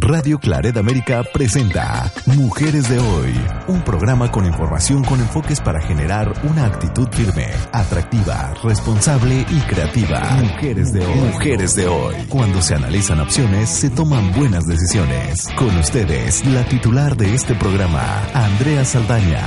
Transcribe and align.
Radio 0.00 0.38
Claret 0.38 0.76
América 0.76 1.22
presenta 1.32 2.12
Mujeres 2.26 2.88
de 2.90 2.98
Hoy, 2.98 3.32
un 3.68 3.82
programa 3.82 4.30
con 4.30 4.44
información 4.44 5.02
con 5.02 5.20
enfoques 5.20 5.60
para 5.60 5.80
generar 5.80 6.32
una 6.48 6.66
actitud 6.66 7.08
firme, 7.08 7.46
atractiva, 7.72 8.52
responsable 8.62 9.44
y 9.48 9.60
creativa. 9.68 10.20
Mujeres 10.40 10.92
de 10.92 11.00
Hoy. 11.00 11.32
Mujeres 11.32 11.76
de 11.76 11.86
Hoy. 11.86 12.14
Cuando 12.28 12.60
se 12.60 12.74
analizan 12.74 13.20
opciones, 13.20 13.68
se 13.68 13.90
toman 13.90 14.32
buenas 14.36 14.66
decisiones. 14.66 15.48
Con 15.56 15.74
ustedes, 15.78 16.44
la 16.46 16.64
titular 16.64 17.16
de 17.16 17.34
este 17.34 17.54
programa, 17.54 18.22
Andrea 18.34 18.84
Saldaña. 18.84 19.46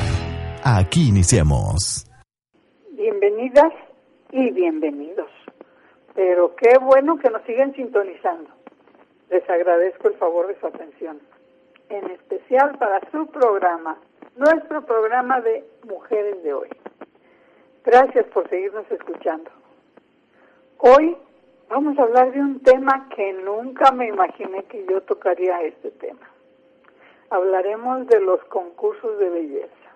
Aquí 0.63 1.09
iniciamos. 1.09 2.07
Bienvenidas 2.93 3.73
y 4.31 4.51
bienvenidos. 4.51 5.27
Pero 6.15 6.55
qué 6.55 6.77
bueno 6.81 7.17
que 7.17 7.29
nos 7.29 7.43
siguen 7.43 7.73
sintonizando. 7.75 8.58
Les 9.29 9.47
agradezco 9.47 10.07
el 10.07 10.15
favor 10.15 10.47
de 10.47 10.59
su 10.59 10.65
atención, 10.65 11.19
en 11.89 12.09
especial 12.09 12.75
para 12.79 12.99
su 13.11 13.27
programa, 13.27 13.95
nuestro 14.35 14.83
programa 14.83 15.39
de 15.41 15.63
Mujeres 15.83 16.41
de 16.41 16.51
Hoy. 16.51 16.69
Gracias 17.85 18.25
por 18.33 18.49
seguirnos 18.49 18.89
escuchando. 18.89 19.51
Hoy 20.79 21.15
vamos 21.69 21.99
a 21.99 22.03
hablar 22.03 22.31
de 22.31 22.39
un 22.39 22.59
tema 22.61 23.07
que 23.15 23.33
nunca 23.33 23.91
me 23.91 24.07
imaginé 24.07 24.63
que 24.63 24.83
yo 24.89 25.01
tocaría 25.01 25.61
este 25.61 25.91
tema. 25.91 26.27
Hablaremos 27.29 28.07
de 28.07 28.21
los 28.21 28.43
concursos 28.45 29.19
de 29.19 29.29
belleza. 29.29 29.89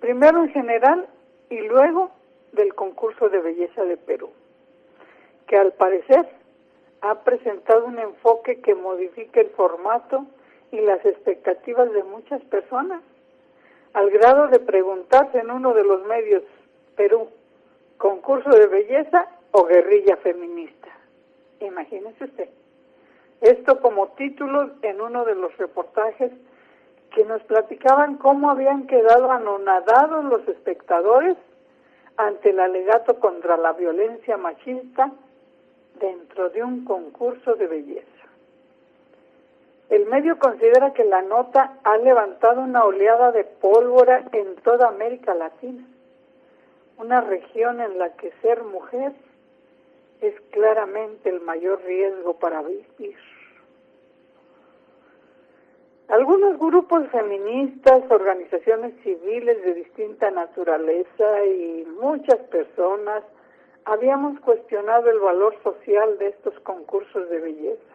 Primero 0.00 0.44
en 0.44 0.48
general 0.48 1.06
y 1.50 1.58
luego 1.60 2.10
del 2.52 2.74
concurso 2.74 3.28
de 3.28 3.40
belleza 3.40 3.84
de 3.84 3.98
Perú, 3.98 4.30
que 5.46 5.58
al 5.58 5.72
parecer 5.72 6.26
ha 7.04 7.22
presentado 7.22 7.84
un 7.84 7.98
enfoque 7.98 8.62
que 8.62 8.74
modifica 8.74 9.40
el 9.40 9.50
formato 9.50 10.24
y 10.72 10.80
las 10.80 11.04
expectativas 11.04 11.92
de 11.92 12.02
muchas 12.02 12.40
personas, 12.44 13.02
al 13.92 14.10
grado 14.10 14.48
de 14.48 14.58
preguntarse 14.58 15.38
en 15.38 15.50
uno 15.50 15.74
de 15.74 15.84
los 15.84 16.02
medios, 16.06 16.42
Perú, 16.96 17.28
concurso 17.98 18.48
de 18.48 18.66
belleza 18.68 19.28
o 19.50 19.64
guerrilla 19.64 20.16
feminista. 20.16 20.88
Imagínese 21.60 22.24
usted. 22.24 22.48
Esto 23.42 23.80
como 23.80 24.08
título 24.12 24.70
en 24.80 25.02
uno 25.02 25.26
de 25.26 25.34
los 25.34 25.54
reportajes 25.58 26.32
que 27.14 27.24
nos 27.26 27.42
platicaban 27.42 28.16
cómo 28.16 28.50
habían 28.50 28.86
quedado 28.86 29.30
anonadados 29.30 30.24
los 30.24 30.48
espectadores 30.48 31.36
ante 32.16 32.50
el 32.50 32.60
alegato 32.60 33.20
contra 33.20 33.58
la 33.58 33.74
violencia 33.74 34.38
machista 34.38 35.12
dentro 36.00 36.50
de 36.50 36.62
un 36.62 36.84
concurso 36.84 37.54
de 37.54 37.66
belleza. 37.66 38.08
El 39.90 40.06
medio 40.06 40.38
considera 40.38 40.92
que 40.92 41.04
la 41.04 41.22
nota 41.22 41.78
ha 41.84 41.96
levantado 41.98 42.62
una 42.62 42.84
oleada 42.84 43.32
de 43.32 43.44
pólvora 43.44 44.24
en 44.32 44.56
toda 44.56 44.88
América 44.88 45.34
Latina, 45.34 45.84
una 46.98 47.20
región 47.20 47.80
en 47.80 47.98
la 47.98 48.10
que 48.16 48.32
ser 48.42 48.62
mujer 48.64 49.12
es 50.20 50.34
claramente 50.50 51.28
el 51.28 51.40
mayor 51.40 51.82
riesgo 51.82 52.34
para 52.34 52.62
vivir. 52.62 53.16
Algunos 56.08 56.58
grupos 56.58 57.08
feministas, 57.08 58.02
organizaciones 58.10 58.94
civiles 59.02 59.62
de 59.64 59.74
distinta 59.74 60.30
naturaleza 60.30 61.44
y 61.44 61.86
muchas 62.00 62.38
personas 62.50 63.24
habíamos 63.84 64.40
cuestionado 64.40 65.10
el 65.10 65.20
valor 65.20 65.56
social 65.62 66.18
de 66.18 66.28
estos 66.28 66.58
concursos 66.60 67.28
de 67.28 67.38
belleza. 67.38 67.94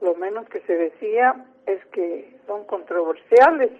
Lo 0.00 0.14
menos 0.14 0.48
que 0.48 0.60
se 0.60 0.74
decía 0.74 1.46
es 1.66 1.84
que 1.86 2.36
son 2.46 2.64
controversiales, 2.64 3.70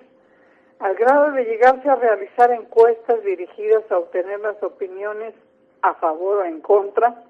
al 0.81 0.95
grado 0.95 1.33
de 1.33 1.45
llegarse 1.45 1.89
a 1.89 1.97
realizar 1.97 2.53
encuestas 2.53 3.23
dirigidas 3.25 3.91
a 3.91 3.99
obtener 3.99 4.41
las 4.41 4.63
opiniones 4.63 5.35
a 5.83 5.95
favor 5.95 6.39
o 6.39 6.45
en 6.45 6.61
contra 6.61 7.25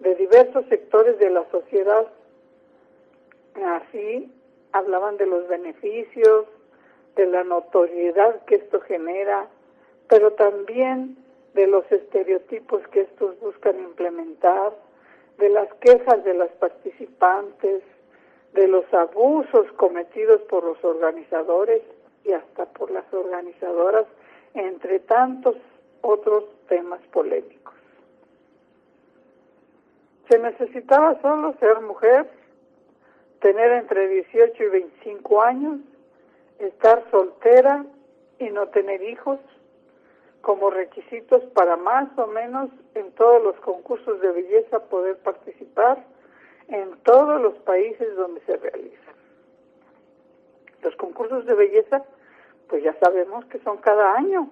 de 0.00 0.14
diversos 0.16 0.66
sectores 0.66 1.18
de 1.18 1.30
la 1.30 1.48
sociedad. 1.50 2.06
Así 3.54 4.30
hablaban 4.72 5.16
de 5.16 5.26
los 5.26 5.48
beneficios, 5.48 6.46
de 7.16 7.26
la 7.26 7.44
notoriedad 7.44 8.44
que 8.44 8.56
esto 8.56 8.80
genera, 8.80 9.48
pero 10.08 10.32
también 10.32 11.23
de 11.54 11.66
los 11.66 11.90
estereotipos 11.90 12.86
que 12.88 13.02
estos 13.02 13.38
buscan 13.40 13.78
implementar, 13.80 14.72
de 15.38 15.48
las 15.48 15.72
quejas 15.74 16.22
de 16.24 16.34
las 16.34 16.50
participantes, 16.52 17.82
de 18.52 18.68
los 18.68 18.84
abusos 18.92 19.70
cometidos 19.76 20.42
por 20.42 20.64
los 20.64 20.82
organizadores 20.84 21.82
y 22.24 22.32
hasta 22.32 22.66
por 22.66 22.90
las 22.90 23.04
organizadoras, 23.12 24.06
entre 24.54 25.00
tantos 25.00 25.56
otros 26.02 26.44
temas 26.68 27.00
polémicos. 27.12 27.74
Se 30.28 30.38
necesitaba 30.38 31.20
solo 31.20 31.54
ser 31.58 31.80
mujer, 31.80 32.28
tener 33.40 33.72
entre 33.72 34.08
18 34.08 34.62
y 34.62 34.68
25 34.68 35.42
años, 35.42 35.80
estar 36.58 37.04
soltera 37.10 37.84
y 38.38 38.50
no 38.50 38.68
tener 38.68 39.02
hijos, 39.02 39.38
como 40.44 40.70
requisitos 40.70 41.42
para 41.54 41.76
más 41.76 42.06
o 42.18 42.26
menos 42.26 42.68
en 42.94 43.10
todos 43.12 43.42
los 43.42 43.56
concursos 43.60 44.20
de 44.20 44.30
belleza 44.30 44.78
poder 44.84 45.16
participar 45.16 46.04
en 46.68 46.96
todos 46.98 47.40
los 47.40 47.54
países 47.60 48.14
donde 48.14 48.40
se 48.42 48.56
realizan. 48.58 49.14
Los 50.82 50.94
concursos 50.96 51.46
de 51.46 51.54
belleza, 51.54 52.04
pues 52.68 52.84
ya 52.84 52.94
sabemos 53.00 53.46
que 53.46 53.58
son 53.60 53.78
cada 53.78 54.14
año, 54.14 54.50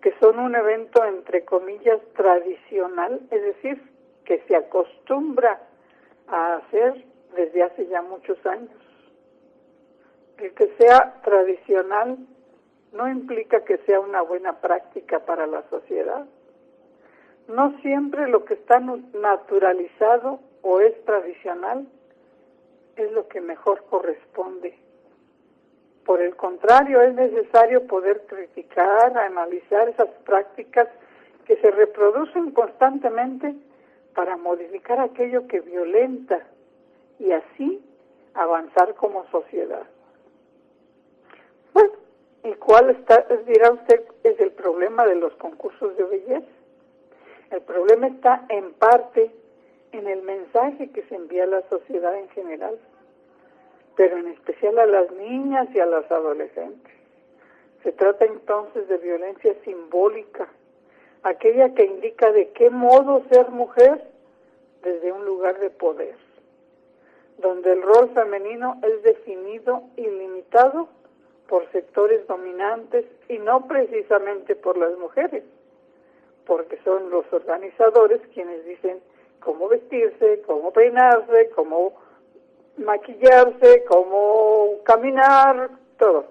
que 0.00 0.14
son 0.20 0.38
un 0.38 0.56
evento 0.56 1.04
entre 1.04 1.44
comillas 1.44 2.00
tradicional, 2.14 3.20
es 3.30 3.42
decir, 3.42 3.82
que 4.24 4.40
se 4.48 4.56
acostumbra 4.56 5.60
a 6.28 6.56
hacer 6.56 7.04
desde 7.36 7.62
hace 7.62 7.86
ya 7.88 8.00
muchos 8.00 8.44
años. 8.46 8.70
El 10.38 10.54
que 10.54 10.74
sea 10.78 11.20
tradicional 11.22 12.16
no 12.92 13.08
implica 13.08 13.64
que 13.64 13.78
sea 13.78 14.00
una 14.00 14.22
buena 14.22 14.60
práctica 14.60 15.20
para 15.20 15.46
la 15.46 15.62
sociedad. 15.68 16.26
No 17.48 17.78
siempre 17.80 18.28
lo 18.28 18.44
que 18.44 18.54
está 18.54 18.80
naturalizado 18.80 20.40
o 20.62 20.80
es 20.80 21.04
tradicional 21.04 21.86
es 22.96 23.12
lo 23.12 23.28
que 23.28 23.40
mejor 23.40 23.84
corresponde. 23.88 24.76
Por 26.04 26.20
el 26.20 26.36
contrario, 26.36 27.02
es 27.02 27.14
necesario 27.14 27.86
poder 27.86 28.26
criticar, 28.26 29.16
analizar 29.16 29.88
esas 29.88 30.08
prácticas 30.24 30.88
que 31.46 31.56
se 31.56 31.70
reproducen 31.70 32.50
constantemente 32.50 33.54
para 34.14 34.36
modificar 34.36 35.00
aquello 35.00 35.46
que 35.46 35.60
violenta 35.60 36.40
y 37.18 37.32
así 37.32 37.82
avanzar 38.34 38.94
como 38.94 39.26
sociedad. 39.30 39.86
¿Y 42.48 42.54
cuál 42.54 42.88
está, 42.88 43.26
dirá 43.46 43.72
usted, 43.72 44.02
es 44.24 44.40
el 44.40 44.52
problema 44.52 45.04
de 45.04 45.16
los 45.16 45.34
concursos 45.34 45.94
de 45.98 46.04
belleza? 46.04 46.46
El 47.50 47.60
problema 47.60 48.06
está 48.06 48.46
en 48.48 48.72
parte 48.72 49.30
en 49.92 50.06
el 50.06 50.22
mensaje 50.22 50.88
que 50.90 51.02
se 51.02 51.14
envía 51.14 51.44
a 51.44 51.48
la 51.48 51.68
sociedad 51.68 52.16
en 52.16 52.30
general, 52.30 52.78
pero 53.96 54.16
en 54.16 54.28
especial 54.28 54.78
a 54.78 54.86
las 54.86 55.10
niñas 55.12 55.68
y 55.74 55.80
a 55.80 55.84
las 55.84 56.10
adolescentes. 56.10 56.90
Se 57.82 57.92
trata 57.92 58.24
entonces 58.24 58.88
de 58.88 58.96
violencia 58.96 59.54
simbólica, 59.62 60.48
aquella 61.24 61.74
que 61.74 61.84
indica 61.84 62.32
de 62.32 62.48
qué 62.52 62.70
modo 62.70 63.24
ser 63.30 63.50
mujer 63.50 64.04
desde 64.82 65.12
un 65.12 65.26
lugar 65.26 65.58
de 65.58 65.68
poder, 65.68 66.16
donde 67.36 67.72
el 67.72 67.82
rol 67.82 68.08
femenino 68.14 68.80
es 68.82 69.02
definido 69.02 69.82
y 69.98 70.06
limitado 70.06 70.88
por 71.48 71.70
sectores 71.72 72.26
dominantes 72.26 73.06
y 73.28 73.38
no 73.38 73.66
precisamente 73.66 74.54
por 74.54 74.76
las 74.76 74.96
mujeres, 74.98 75.42
porque 76.46 76.78
son 76.84 77.10
los 77.10 77.24
organizadores 77.32 78.20
quienes 78.34 78.64
dicen 78.66 79.00
cómo 79.40 79.68
vestirse, 79.68 80.42
cómo 80.46 80.72
peinarse, 80.72 81.50
cómo 81.54 81.94
maquillarse, 82.76 83.84
cómo 83.88 84.82
caminar, 84.84 85.70
todo. 85.98 86.26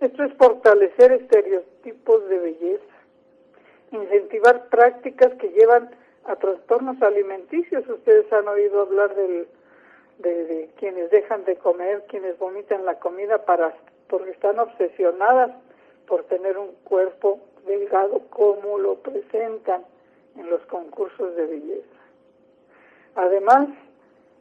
Esto 0.00 0.24
es 0.24 0.34
fortalecer 0.34 1.12
estereotipos 1.12 2.28
de 2.28 2.38
belleza, 2.38 2.94
incentivar 3.92 4.68
prácticas 4.68 5.32
que 5.34 5.48
llevan 5.50 5.90
a 6.24 6.36
trastornos 6.36 7.00
alimenticios. 7.02 7.88
Ustedes 7.88 8.32
han 8.32 8.46
oído 8.48 8.82
hablar 8.82 9.14
de, 9.14 9.46
de, 10.18 10.70
quienes 10.76 11.10
dejan 11.10 11.44
de 11.44 11.56
comer, 11.56 12.04
quienes 12.08 12.38
vomitan 12.38 12.84
la 12.84 12.98
comida 12.98 13.44
para 13.44 13.74
porque 14.12 14.32
están 14.32 14.58
obsesionadas 14.58 15.52
por 16.06 16.24
tener 16.24 16.58
un 16.58 16.72
cuerpo 16.84 17.40
delgado 17.66 18.20
como 18.28 18.76
lo 18.76 18.96
presentan 18.96 19.86
en 20.36 20.50
los 20.50 20.60
concursos 20.66 21.34
de 21.34 21.46
belleza. 21.46 21.98
Además, 23.14 23.68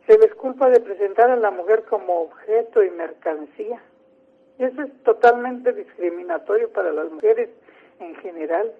Se 0.07 0.17
les 0.17 0.33
culpa 0.33 0.67
de 0.69 0.81
presentar 0.81 1.29
a 1.29 1.37
la 1.37 1.51
mujer 1.51 1.83
como 1.83 2.21
objeto 2.21 2.83
y 2.83 2.89
mercancía. 2.89 3.81
Y 4.57 4.63
eso 4.63 4.81
es 4.81 5.03
totalmente 5.03 5.71
discriminatorio 5.71 6.69
para 6.73 6.91
las 6.91 7.09
mujeres 7.11 7.49
en 7.99 8.15
general. 8.15 8.73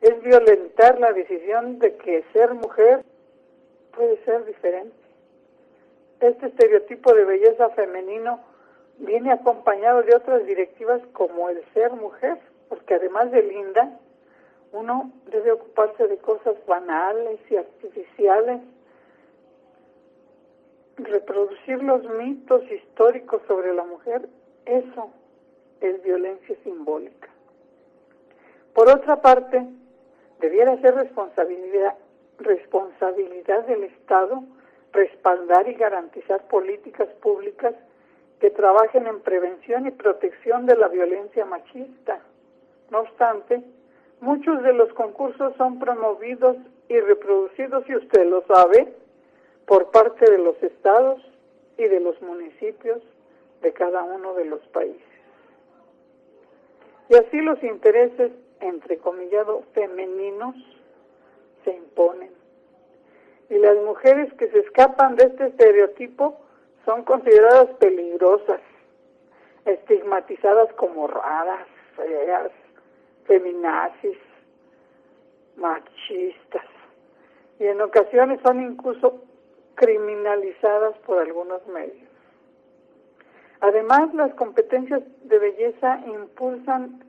Es 0.00 0.20
violentar 0.22 0.98
la 0.98 1.12
decisión 1.12 1.78
de 1.78 1.96
que 1.96 2.24
ser 2.32 2.54
mujer 2.54 3.04
puede 3.94 4.16
ser 4.24 4.44
diferente. 4.46 4.96
Este 6.18 6.46
estereotipo 6.46 7.12
de 7.12 7.24
belleza 7.24 7.68
femenino 7.70 8.40
viene 9.02 9.32
acompañado 9.32 10.02
de 10.02 10.14
otras 10.14 10.46
directivas 10.46 11.00
como 11.12 11.48
el 11.50 11.62
ser 11.74 11.92
mujer, 11.92 12.38
porque 12.68 12.94
además 12.94 13.30
de 13.30 13.42
linda, 13.42 13.98
uno 14.72 15.12
debe 15.30 15.52
ocuparse 15.52 16.06
de 16.08 16.16
cosas 16.18 16.54
banales 16.66 17.38
y 17.50 17.56
artificiales, 17.56 18.60
reproducir 20.96 21.82
los 21.82 22.02
mitos 22.10 22.62
históricos 22.70 23.42
sobre 23.46 23.74
la 23.74 23.84
mujer, 23.84 24.28
eso 24.64 25.10
es 25.80 26.02
violencia 26.02 26.56
simbólica. 26.62 27.28
Por 28.72 28.88
otra 28.88 29.20
parte, 29.20 29.66
debiera 30.40 30.80
ser 30.80 30.94
responsabilidad, 30.94 31.96
responsabilidad 32.38 33.66
del 33.66 33.84
Estado 33.84 34.42
respaldar 34.92 35.68
y 35.68 35.74
garantizar 35.74 36.46
políticas 36.48 37.08
públicas 37.20 37.74
que 38.42 38.50
trabajen 38.50 39.06
en 39.06 39.20
prevención 39.20 39.86
y 39.86 39.92
protección 39.92 40.66
de 40.66 40.74
la 40.74 40.88
violencia 40.88 41.44
machista. 41.44 42.18
No 42.90 43.02
obstante, 43.02 43.62
muchos 44.20 44.64
de 44.64 44.72
los 44.72 44.92
concursos 44.94 45.54
son 45.56 45.78
promovidos 45.78 46.56
y 46.88 46.98
reproducidos, 46.98 47.88
y 47.88 47.94
usted 47.94 48.26
lo 48.26 48.44
sabe, 48.48 48.92
por 49.64 49.92
parte 49.92 50.28
de 50.28 50.38
los 50.38 50.60
estados 50.60 51.22
y 51.78 51.84
de 51.84 52.00
los 52.00 52.20
municipios 52.20 53.00
de 53.60 53.72
cada 53.72 54.02
uno 54.02 54.34
de 54.34 54.46
los 54.46 54.60
países. 54.70 55.12
Y 57.10 57.14
así 57.14 57.40
los 57.42 57.62
intereses, 57.62 58.32
entre 58.58 58.98
comillado, 58.98 59.62
femeninos 59.72 60.56
se 61.64 61.76
imponen. 61.76 62.32
Y 63.50 63.54
las 63.58 63.76
mujeres 63.84 64.34
que 64.34 64.48
se 64.48 64.58
escapan 64.58 65.14
de 65.14 65.26
este 65.26 65.46
estereotipo 65.46 66.42
son 66.84 67.04
consideradas 67.04 67.70
peligrosas, 67.78 68.60
estigmatizadas 69.64 70.72
como 70.74 71.06
raras, 71.06 71.66
feas, 71.96 72.50
feminazis, 73.24 74.18
machistas. 75.56 76.64
Y 77.58 77.66
en 77.66 77.80
ocasiones 77.80 78.40
son 78.44 78.62
incluso 78.62 79.22
criminalizadas 79.74 80.96
por 80.98 81.18
algunos 81.18 81.66
medios. 81.68 82.08
Además, 83.60 84.12
las 84.14 84.34
competencias 84.34 85.02
de 85.22 85.38
belleza 85.38 86.00
impulsan 86.06 87.04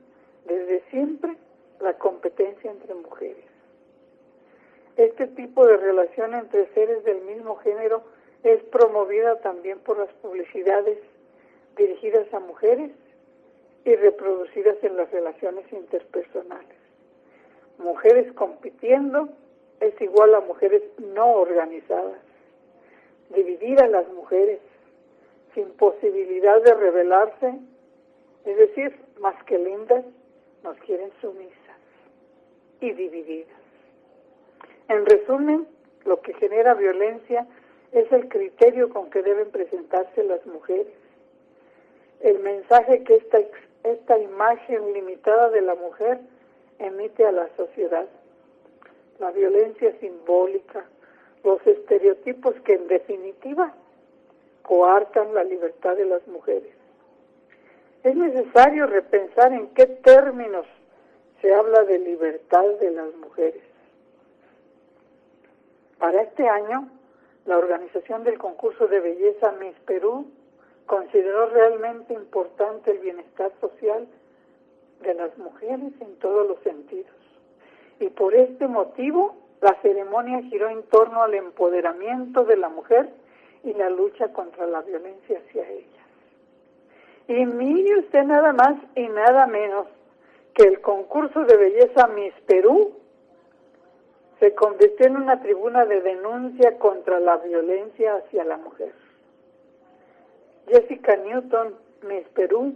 desde 0.46 0.82
siempre 0.90 1.36
la 1.80 1.94
competencia 1.94 2.70
entre 2.70 2.94
mujeres. 2.94 3.44
Este 4.96 5.26
tipo 5.26 5.66
de 5.66 5.76
relación 5.76 6.34
entre 6.34 6.72
seres 6.72 7.02
del 7.04 7.22
mismo 7.22 7.56
género 7.56 8.04
es 8.44 8.62
promovida 8.64 9.40
también 9.40 9.78
por 9.80 9.98
las 9.98 10.12
publicidades 10.14 10.98
dirigidas 11.76 12.32
a 12.32 12.40
mujeres 12.40 12.90
y 13.84 13.96
reproducidas 13.96 14.76
en 14.82 14.96
las 14.96 15.10
relaciones 15.10 15.64
interpersonales. 15.72 16.76
Mujeres 17.78 18.32
compitiendo 18.34 19.30
es 19.80 19.98
igual 20.00 20.34
a 20.34 20.40
mujeres 20.40 20.82
no 20.98 21.32
organizadas. 21.32 22.20
Dividir 23.34 23.80
a 23.82 23.88
las 23.88 24.06
mujeres 24.12 24.60
sin 25.54 25.70
posibilidad 25.70 26.62
de 26.62 26.74
rebelarse, 26.74 27.54
es 28.44 28.56
decir, 28.56 28.94
más 29.20 29.42
que 29.44 29.58
lindas, 29.58 30.04
nos 30.62 30.76
quieren 30.78 31.10
sumisas 31.20 31.78
y 32.80 32.92
divididas. 32.92 33.56
En 34.88 35.06
resumen, 35.06 35.66
lo 36.04 36.20
que 36.20 36.34
genera 36.34 36.74
violencia 36.74 37.46
es 37.94 38.10
el 38.10 38.28
criterio 38.28 38.90
con 38.90 39.08
que 39.08 39.22
deben 39.22 39.50
presentarse 39.50 40.24
las 40.24 40.44
mujeres. 40.46 40.92
El 42.20 42.40
mensaje 42.40 43.04
que 43.04 43.14
esta, 43.14 43.38
esta 43.84 44.18
imagen 44.18 44.92
limitada 44.92 45.50
de 45.50 45.62
la 45.62 45.76
mujer 45.76 46.18
emite 46.80 47.24
a 47.24 47.30
la 47.30 47.48
sociedad. 47.56 48.06
La 49.20 49.30
violencia 49.30 49.94
simbólica, 50.00 50.84
los 51.44 51.64
estereotipos 51.64 52.56
que 52.64 52.74
en 52.74 52.88
definitiva 52.88 53.72
coartan 54.62 55.32
la 55.32 55.44
libertad 55.44 55.94
de 55.94 56.06
las 56.06 56.26
mujeres. 56.26 56.72
Es 58.02 58.16
necesario 58.16 58.86
repensar 58.88 59.52
en 59.52 59.68
qué 59.68 59.86
términos 59.86 60.66
se 61.40 61.54
habla 61.54 61.84
de 61.84 62.00
libertad 62.00 62.64
de 62.80 62.90
las 62.90 63.14
mujeres. 63.14 63.62
Para 65.98 66.22
este 66.22 66.48
año, 66.48 66.90
la 67.46 67.58
organización 67.58 68.24
del 68.24 68.38
concurso 68.38 68.86
de 68.86 69.00
belleza 69.00 69.52
Miss 69.60 69.74
Perú 69.86 70.26
consideró 70.86 71.46
realmente 71.46 72.14
importante 72.14 72.90
el 72.90 72.98
bienestar 72.98 73.52
social 73.60 74.06
de 75.02 75.14
las 75.14 75.36
mujeres 75.38 75.92
en 76.00 76.16
todos 76.16 76.46
los 76.46 76.58
sentidos. 76.60 77.14
Y 78.00 78.08
por 78.08 78.34
este 78.34 78.66
motivo, 78.66 79.36
la 79.60 79.74
ceremonia 79.82 80.42
giró 80.42 80.68
en 80.68 80.82
torno 80.84 81.22
al 81.22 81.34
empoderamiento 81.34 82.44
de 82.44 82.56
la 82.56 82.68
mujer 82.68 83.08
y 83.62 83.72
la 83.74 83.88
lucha 83.90 84.32
contra 84.32 84.66
la 84.66 84.82
violencia 84.82 85.38
hacia 85.38 85.68
ellas. 85.68 85.90
Y 87.28 87.46
mire 87.46 87.98
usted 88.00 88.24
nada 88.24 88.52
más 88.52 88.76
y 88.94 89.08
nada 89.08 89.46
menos 89.46 89.86
que 90.54 90.64
el 90.64 90.80
concurso 90.80 91.44
de 91.44 91.56
belleza 91.56 92.06
Miss 92.08 92.34
Perú 92.46 92.94
se 94.40 94.54
convirtió 94.54 95.06
en 95.06 95.16
una 95.16 95.40
tribuna 95.40 95.84
de 95.86 96.00
denuncia 96.00 96.78
contra 96.78 97.20
la 97.20 97.36
violencia 97.38 98.16
hacia 98.16 98.44
la 98.44 98.56
mujer. 98.56 98.92
Jessica 100.68 101.16
Newton, 101.16 101.74
Miss 102.02 102.26
Perú, 102.34 102.74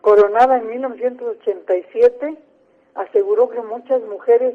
coronada 0.00 0.58
en 0.58 0.68
1987, 0.68 2.36
aseguró 2.94 3.48
que 3.48 3.60
muchas 3.62 4.02
mujeres 4.02 4.54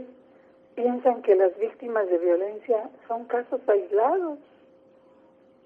piensan 0.76 1.22
que 1.22 1.36
las 1.36 1.58
víctimas 1.58 2.10
de 2.10 2.18
violencia 2.18 2.90
son 3.08 3.26
casos 3.26 3.62
aislados, 3.68 4.40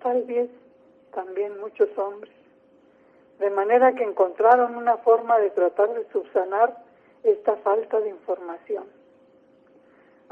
tal 0.01 0.23
vez 0.23 0.49
también 1.13 1.59
muchos 1.59 1.89
hombres, 1.97 2.33
de 3.39 3.49
manera 3.49 3.93
que 3.93 4.03
encontraron 4.03 4.75
una 4.75 4.97
forma 4.97 5.37
de 5.39 5.49
tratar 5.51 5.93
de 5.93 6.05
subsanar 6.11 6.77
esta 7.23 7.55
falta 7.57 7.99
de 7.99 8.09
información. 8.09 8.85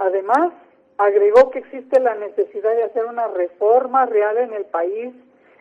Además, 0.02 0.52
agregó 0.98 1.52
que 1.52 1.60
existe 1.60 2.00
la 2.00 2.16
necesidad 2.16 2.76
de 2.76 2.86
hacer 2.86 3.06
una 3.06 3.28
reforma 3.28 4.08
real 4.08 4.36
en 4.40 4.52
el 4.52 4.66
país 4.66 5.14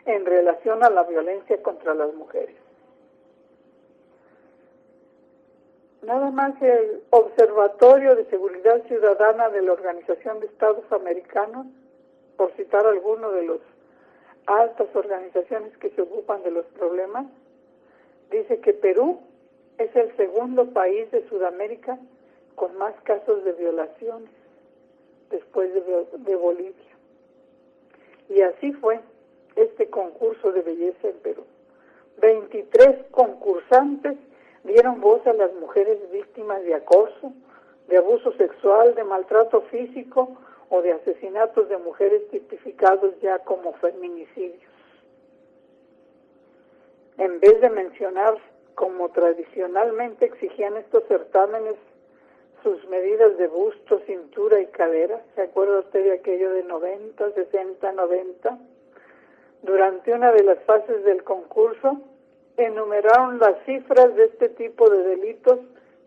en 0.07 0.25
relación 0.25 0.83
a 0.83 0.89
la 0.89 1.03
violencia 1.03 1.61
contra 1.61 1.93
las 1.93 2.11
mujeres. 2.15 2.55
Nada 6.01 6.31
más 6.31 6.59
el 6.59 7.03
Observatorio 7.11 8.15
de 8.15 8.25
Seguridad 8.31 8.81
Ciudadana 8.87 9.49
de 9.49 9.61
la 9.61 9.73
Organización 9.73 10.39
de 10.39 10.47
Estados 10.47 10.91
Americanos, 10.91 11.67
por 12.35 12.51
citar 12.53 12.83
alguno 12.87 13.31
de 13.33 13.45
las 13.45 13.59
altas 14.47 14.87
organizaciones 14.95 15.77
que 15.77 15.91
se 15.91 16.01
ocupan 16.01 16.41
de 16.41 16.49
los 16.49 16.65
problemas, 16.79 17.27
dice 18.31 18.59
que 18.59 18.73
Perú 18.73 19.19
es 19.77 19.95
el 19.95 20.17
segundo 20.17 20.65
país 20.73 21.11
de 21.11 21.29
Sudamérica 21.29 21.99
con 22.55 22.77
más 22.77 22.93
casos 23.03 23.43
de 23.43 23.53
violaciones 23.53 24.29
después 25.29 25.73
de, 25.73 26.07
de 26.17 26.35
Bolivia. 26.35 26.73
Y 28.29 28.41
así 28.41 28.71
fue 28.73 28.99
este 29.55 29.89
concurso 29.89 30.51
de 30.51 30.61
belleza 30.61 31.07
en 31.07 31.17
Perú. 31.17 31.43
23 32.21 33.07
concursantes 33.11 34.17
dieron 34.63 35.01
voz 35.01 35.25
a 35.25 35.33
las 35.33 35.53
mujeres 35.55 35.97
víctimas 36.11 36.63
de 36.63 36.75
acoso, 36.75 37.33
de 37.87 37.97
abuso 37.97 38.31
sexual, 38.33 38.95
de 38.95 39.03
maltrato 39.03 39.61
físico 39.63 40.37
o 40.69 40.81
de 40.81 40.93
asesinatos 40.93 41.67
de 41.67 41.77
mujeres 41.77 42.27
tipificados 42.29 43.19
ya 43.21 43.39
como 43.39 43.73
feminicidios. 43.73 44.71
En 47.17 47.39
vez 47.39 47.59
de 47.59 47.69
mencionar 47.69 48.37
como 48.75 49.09
tradicionalmente 49.09 50.25
exigían 50.25 50.77
estos 50.77 51.03
certámenes 51.07 51.75
sus 52.63 52.87
medidas 52.89 53.37
de 53.37 53.47
busto, 53.47 53.99
cintura 54.05 54.59
y 54.59 54.67
cadera. 54.67 55.21
¿Se 55.35 55.41
acuerda 55.41 55.79
usted 55.79 56.03
de 56.03 56.13
aquello 56.13 56.51
de 56.51 56.63
90, 56.63 57.31
60, 57.31 57.91
90? 57.91 58.59
Durante 59.63 60.13
una 60.13 60.31
de 60.31 60.43
las 60.43 60.59
fases 60.63 61.03
del 61.03 61.23
concurso, 61.23 62.01
enumeraron 62.57 63.39
las 63.39 63.55
cifras 63.65 64.15
de 64.15 64.25
este 64.25 64.49
tipo 64.49 64.89
de 64.89 65.03
delitos 65.03 65.59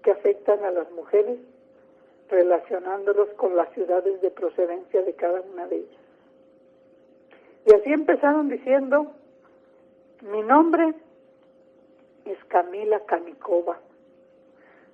que 0.03 0.11
afectan 0.11 0.63
a 0.65 0.71
las 0.71 0.91
mujeres, 0.93 1.39
relacionándolos 2.29 3.29
con 3.37 3.57
las 3.57 3.71
ciudades 3.73 4.21
de 4.21 4.31
procedencia 4.31 5.03
de 5.03 5.15
cada 5.15 5.41
una 5.41 5.67
de 5.67 5.77
ellas. 5.77 6.01
Y 7.67 7.75
así 7.75 7.93
empezaron 7.93 8.49
diciendo, 8.49 9.13
mi 10.21 10.43
nombre 10.43 10.95
es 12.25 12.45
Camila 12.49 13.01
Canicova, 13.07 13.79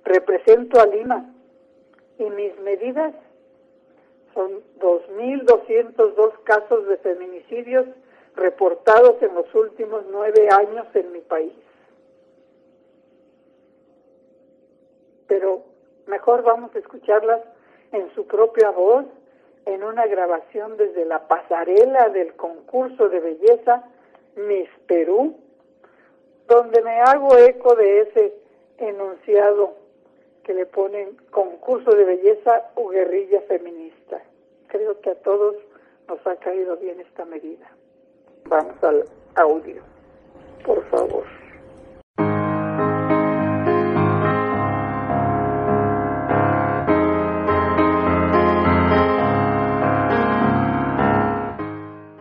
represento 0.03 0.79
a 0.79 0.85
Lima 0.85 1.30
y 2.17 2.23
mis 2.29 2.57
medidas 2.59 3.13
son 4.33 4.61
2.202 4.79 6.43
casos 6.43 6.87
de 6.87 6.97
feminicidios 6.97 7.87
reportados 8.35 9.21
en 9.21 9.35
los 9.35 9.53
últimos 9.53 10.03
nueve 10.09 10.47
años 10.49 10.85
en 10.93 11.11
mi 11.11 11.19
país. 11.19 11.53
Pero 15.27 15.63
mejor 16.07 16.43
vamos 16.43 16.73
a 16.75 16.79
escucharlas 16.79 17.41
en 17.91 18.13
su 18.15 18.25
propia 18.25 18.69
voz, 18.69 19.05
en 19.65 19.83
una 19.83 20.05
grabación 20.07 20.77
desde 20.77 21.05
la 21.05 21.27
pasarela 21.27 22.09
del 22.09 22.33
concurso 22.35 23.09
de 23.09 23.19
belleza 23.19 23.83
Miss 24.35 24.69
Perú, 24.87 25.37
donde 26.47 26.81
me 26.81 26.99
hago 27.01 27.37
eco 27.37 27.75
de 27.75 28.01
ese 28.01 28.33
enunciado 28.77 29.80
que 30.43 30.53
le 30.53 30.65
ponen 30.65 31.15
concurso 31.29 31.91
de 31.91 32.03
belleza 32.03 32.71
o 32.75 32.89
guerrilla 32.89 33.41
feminista. 33.41 34.21
Creo 34.67 34.99
que 35.01 35.11
a 35.11 35.15
todos 35.15 35.55
nos 36.07 36.25
ha 36.25 36.35
caído 36.37 36.77
bien 36.77 36.99
esta 36.99 37.25
medida. 37.25 37.69
Vamos 38.45 38.83
al 38.83 39.05
audio, 39.35 39.81
por 40.65 40.83
favor. 40.89 41.23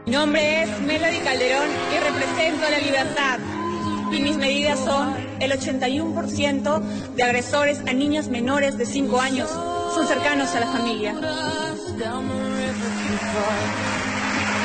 Mi 0.07 0.13
nombre 0.13 0.63
es 0.63 0.81
Melody 0.83 1.19
Calderón 1.21 1.69
y 1.93 1.99
represento 1.99 2.67
a 2.67 2.71
la 2.71 2.79
libertad. 2.79 3.40
Y 4.13 4.21
mis 4.21 4.37
medidas 4.37 4.79
son 4.81 5.17
el 5.41 5.53
81% 5.53 6.81
de 7.15 7.23
agresores 7.23 7.81
a 7.87 7.93
niñas 7.93 8.29
menores 8.29 8.77
de 8.77 8.87
5 8.87 9.21
años 9.21 9.49
son 9.95 10.07
cercanos 10.07 10.55
a 10.55 10.61
la 10.61 10.67
familia. 10.67 11.15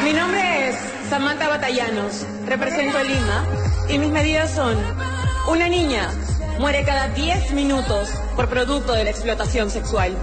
Mi 0.03 0.13
nombre 0.13 0.69
es 0.69 0.75
Samantha 1.09 1.49
Batallanos, 1.49 2.25
represento 2.45 3.03
Lima 3.03 3.45
y 3.89 3.97
mis 3.97 4.11
medidas 4.11 4.51
son 4.51 4.77
una 5.47 5.67
niña 5.67 6.09
muere 6.59 6.83
cada 6.83 7.09
10 7.09 7.51
minutos 7.51 8.09
por 8.35 8.47
producto 8.49 8.93
de 8.93 9.03
la 9.03 9.09
explotación 9.09 9.69
sexual. 9.69 10.15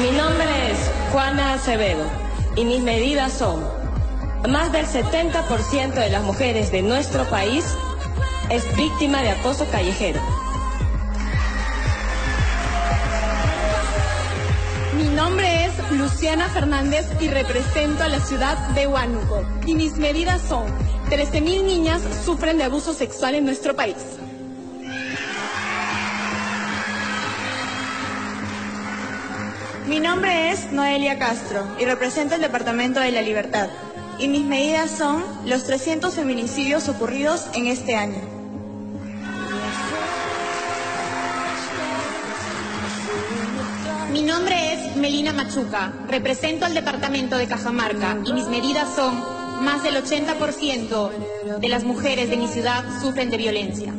Mi 0.00 0.10
nombre 0.10 0.72
es 0.72 0.78
Juana 1.12 1.54
Acevedo 1.54 2.04
y 2.56 2.64
mis 2.64 2.82
medidas 2.82 3.32
son 3.32 3.81
más 4.48 4.72
del 4.72 4.86
70% 4.86 5.94
de 5.94 6.10
las 6.10 6.22
mujeres 6.22 6.72
de 6.72 6.82
nuestro 6.82 7.24
país 7.24 7.64
es 8.50 8.64
víctima 8.76 9.22
de 9.22 9.30
acoso 9.30 9.66
callejero. 9.70 10.20
Mi 14.96 15.04
nombre 15.04 15.66
es 15.66 15.90
Luciana 15.92 16.48
Fernández 16.48 17.06
y 17.20 17.28
represento 17.28 18.02
a 18.02 18.08
la 18.08 18.20
ciudad 18.20 18.56
de 18.70 18.86
Huánuco. 18.86 19.44
Y 19.66 19.74
mis 19.74 19.96
medidas 19.96 20.40
son 20.42 20.66
13.000 21.10 21.64
niñas 21.64 22.02
sufren 22.24 22.58
de 22.58 22.64
abuso 22.64 22.92
sexual 22.92 23.36
en 23.36 23.44
nuestro 23.44 23.76
país. 23.76 23.96
Mi 29.86 30.00
nombre 30.00 30.50
es 30.50 30.72
Noelia 30.72 31.18
Castro 31.18 31.64
y 31.78 31.84
represento 31.84 32.34
el 32.34 32.40
Departamento 32.40 33.00
de 33.00 33.12
la 33.12 33.22
Libertad. 33.22 33.68
Y 34.22 34.28
mis 34.28 34.44
medidas 34.44 34.88
son 34.88 35.24
los 35.46 35.64
300 35.64 36.14
feminicidios 36.14 36.88
ocurridos 36.88 37.46
en 37.54 37.66
este 37.66 37.96
año. 37.96 38.20
Mi 44.12 44.22
nombre 44.22 44.74
es 44.74 44.94
Melina 44.94 45.32
Machuca, 45.32 45.92
represento 46.08 46.66
al 46.66 46.74
departamento 46.74 47.36
de 47.36 47.48
Cajamarca 47.48 48.16
y 48.24 48.32
mis 48.32 48.46
medidas 48.46 48.94
son 48.94 49.20
más 49.64 49.82
del 49.82 49.96
80% 49.96 51.58
de 51.58 51.68
las 51.68 51.82
mujeres 51.82 52.30
de 52.30 52.36
mi 52.36 52.46
ciudad 52.46 52.84
sufren 53.02 53.28
de 53.28 53.36
violencia. 53.38 53.92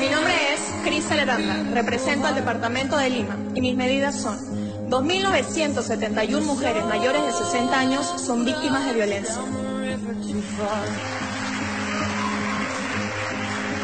Mi 0.00 0.08
nombre 0.08 0.34
es 0.52 0.60
Cris 0.82 1.08
Aranda, 1.12 1.62
represento 1.72 2.26
al 2.26 2.34
departamento 2.34 2.96
de 2.96 3.08
Lima 3.08 3.36
y 3.54 3.60
mis 3.60 3.76
medidas 3.76 4.20
son 4.20 4.59
2.971 4.90 6.42
mujeres 6.42 6.84
mayores 6.84 7.24
de 7.24 7.32
60 7.32 7.78
años 7.78 8.04
son 8.20 8.44
víctimas 8.44 8.84
de 8.86 8.92
violencia. 8.92 9.40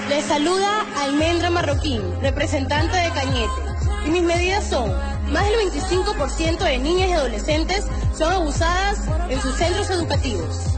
Les 0.08 0.24
saluda 0.24 0.84
Almendra 1.00 1.50
Marroquín, 1.50 2.02
representante 2.20 2.96
de 2.96 3.10
Cañete. 3.10 3.52
Y 4.04 4.10
mis 4.10 4.22
medidas 4.22 4.68
son, 4.68 4.92
más 5.32 5.44
del 5.44 5.70
25% 5.70 6.58
de 6.58 6.78
niñas 6.78 7.08
y 7.08 7.12
adolescentes 7.12 7.86
son 8.18 8.32
abusadas 8.32 8.98
en 9.28 9.40
sus 9.40 9.54
centros 9.54 9.88
educativos. 9.90 10.75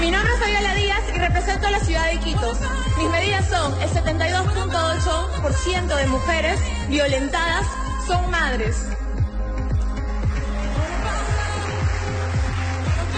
Mi 0.00 0.10
nombre 0.10 0.32
es 0.32 0.40
Fabiola 0.40 0.74
Díaz 0.74 1.02
y 1.14 1.18
represento 1.18 1.66
a 1.66 1.70
la 1.70 1.80
ciudad 1.80 2.06
de 2.06 2.14
Iquitos. 2.14 2.56
Mis 2.96 3.10
medidas 3.10 3.46
son 3.50 3.78
el 3.82 3.90
72.8% 3.90 5.94
de 5.94 6.06
mujeres 6.06 6.58
violentadas 6.88 7.66
son 8.06 8.30
madres. 8.30 8.78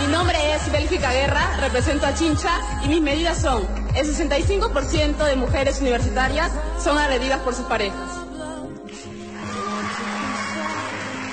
Mi 0.00 0.08
nombre 0.12 0.36
es 0.54 0.72
Bélgica 0.72 1.12
Guerra, 1.12 1.56
represento 1.60 2.04
a 2.04 2.14
Chincha 2.14 2.50
y 2.84 2.88
mis 2.88 3.00
medidas 3.00 3.40
son 3.40 3.64
el 3.94 4.04
65% 4.04 5.24
de 5.24 5.36
mujeres 5.36 5.80
universitarias 5.80 6.50
son 6.82 6.98
agredidas 6.98 7.38
por 7.42 7.54
sus 7.54 7.66
parejas. 7.66 8.10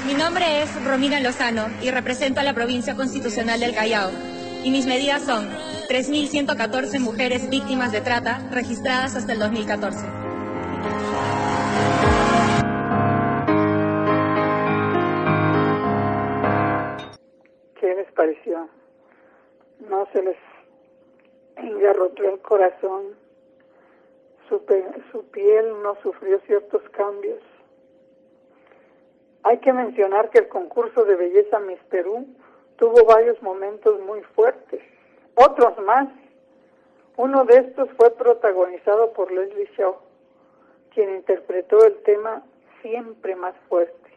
Mi 0.06 0.14
nombre 0.14 0.62
es 0.62 0.70
Romina 0.86 1.20
Lozano 1.20 1.70
y 1.82 1.90
represento 1.90 2.40
a 2.40 2.44
la 2.44 2.54
provincia 2.54 2.96
constitucional 2.96 3.60
del 3.60 3.74
Callao. 3.74 4.12
Y 4.64 4.72
mis 4.72 4.86
medidas 4.86 5.22
son 5.24 5.48
3.114 5.90 7.00
mujeres 7.00 7.50
víctimas 7.50 7.94
de 7.94 8.02
trata 8.02 8.40
registradas 8.52 9.16
hasta 9.16 9.32
el 9.32 9.40
2014. 9.40 9.98
¿Qué 17.80 17.96
les 17.96 18.12
pareció? 18.12 18.68
¿No 19.90 20.06
se 20.12 20.24
les 20.24 20.38
engarrotó 21.56 22.24
el 22.24 22.40
corazón? 22.42 23.16
Su, 24.50 24.62
su 25.12 25.26
piel 25.32 25.82
no 25.82 25.96
sufrió 26.04 26.40
ciertos 26.42 26.82
cambios. 26.90 27.40
Hay 29.44 29.60
que 29.60 29.72
mencionar 29.72 30.30
que 30.32 30.40
el 30.40 30.50
concurso 30.50 31.06
de 31.06 31.16
belleza 31.16 31.60
Miss 31.60 31.80
Perú 31.90 32.28
tuvo 32.80 33.04
varios 33.04 33.40
momentos 33.44 34.00
muy 34.00 34.22
fuertes, 34.22 34.82
otros 35.36 35.78
más. 35.80 36.08
Uno 37.18 37.44
de 37.44 37.58
estos 37.58 37.90
fue 37.98 38.10
protagonizado 38.12 39.12
por 39.12 39.32
Leslie 39.32 39.70
Shaw, 39.78 39.98
quien 40.94 41.14
interpretó 41.14 41.86
el 41.86 42.02
tema 42.04 42.42
Siempre 42.82 43.36
más 43.36 43.54
fuerte, 43.68 44.10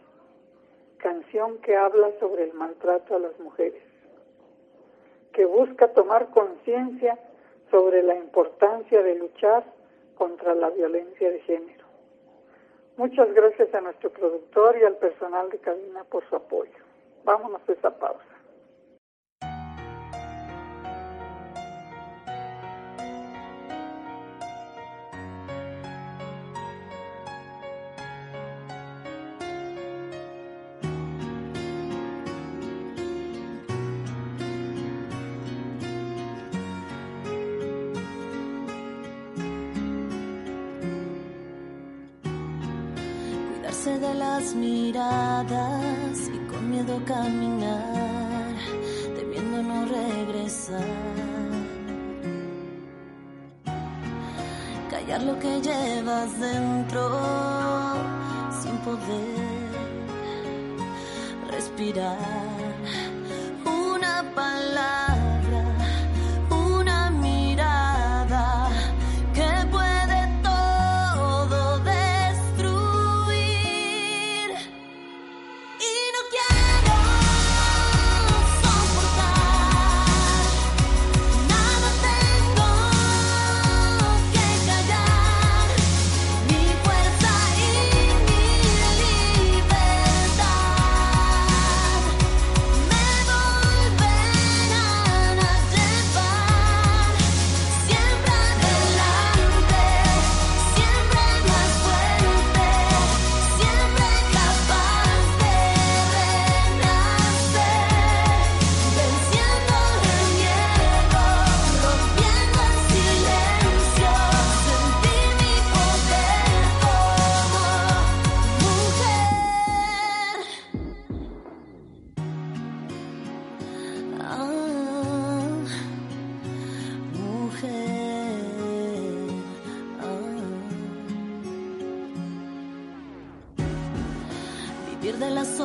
canción 0.98 1.58
que 1.58 1.76
habla 1.76 2.12
sobre 2.20 2.44
el 2.44 2.54
maltrato 2.54 3.16
a 3.16 3.18
las 3.18 3.36
mujeres, 3.40 3.82
que 5.32 5.44
busca 5.44 5.88
tomar 5.88 6.30
conciencia 6.30 7.18
sobre 7.72 8.04
la 8.04 8.14
importancia 8.14 9.02
de 9.02 9.16
luchar 9.16 9.64
contra 10.16 10.54
la 10.54 10.70
violencia 10.70 11.28
de 11.28 11.40
género. 11.40 11.84
Muchas 12.96 13.34
gracias 13.34 13.74
a 13.74 13.80
nuestro 13.80 14.10
productor 14.10 14.78
y 14.78 14.84
al 14.84 14.94
personal 14.98 15.50
de 15.50 15.58
cabina 15.58 16.04
por 16.04 16.24
su 16.28 16.36
apoyo. 16.36 16.70
Vámonos 17.24 17.62
a 17.68 17.72
esa 17.72 17.98
pausa. 17.98 18.31
De 43.98 44.14
las 44.14 44.54
miradas 44.54 46.30
y 46.32 46.38
con 46.50 46.70
miedo 46.70 47.00
caminar, 47.04 48.54
temiendo 49.16 49.62
no 49.62 49.86
regresar. 49.86 51.22
callar 54.90 55.22
lo 55.22 55.38
que 55.38 55.60
llevas 55.60 56.38
dentro 56.38 57.10
sin 58.62 58.76
poder 58.78 59.72
respirar 61.50 62.41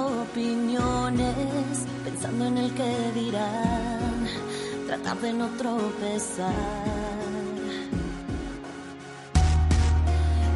opiniones, 0.07 1.85
pensando 2.03 2.45
en 2.45 2.57
el 2.57 2.73
que 2.73 3.11
dirán, 3.13 4.27
tratar 4.87 5.17
de 5.17 5.33
no 5.33 5.47
tropezar. 5.57 6.53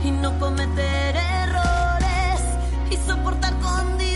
Y 0.04 0.12
no 0.12 0.38
cometer 0.40 1.16
errores 1.16 2.42
y 2.90 2.96
soportar 3.08 3.54
condiciones 3.60 4.11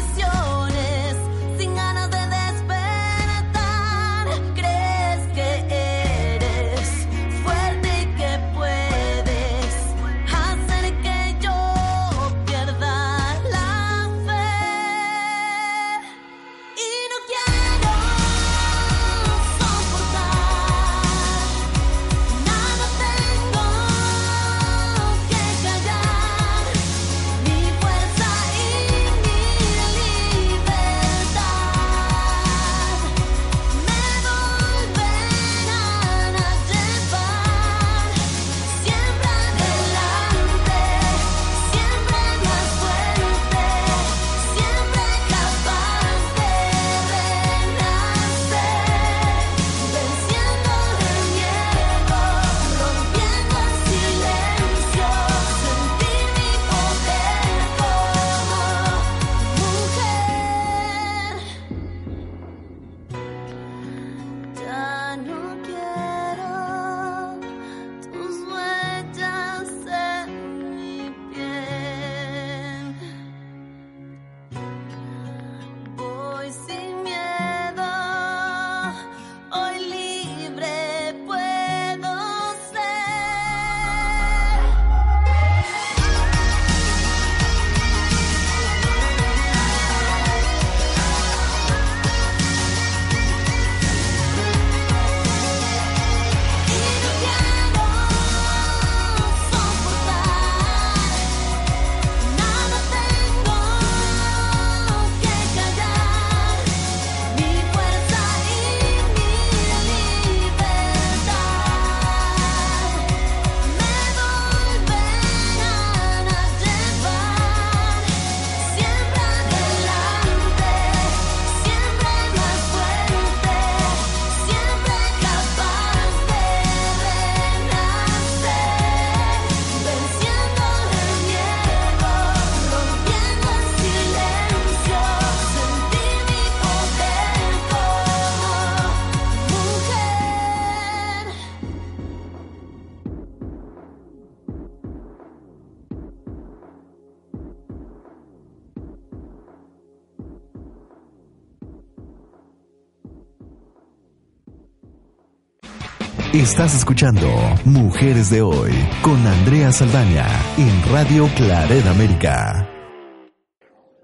Estás 156.46 156.76
escuchando 156.76 157.26
Mujeres 157.66 158.30
de 158.30 158.44
Hoy 158.44 158.70
con 159.02 159.18
Andrea 159.26 159.72
Saldaña 159.72 160.30
en 160.62 160.94
Radio 160.94 161.26
Claret 161.36 161.84
América. 161.90 162.70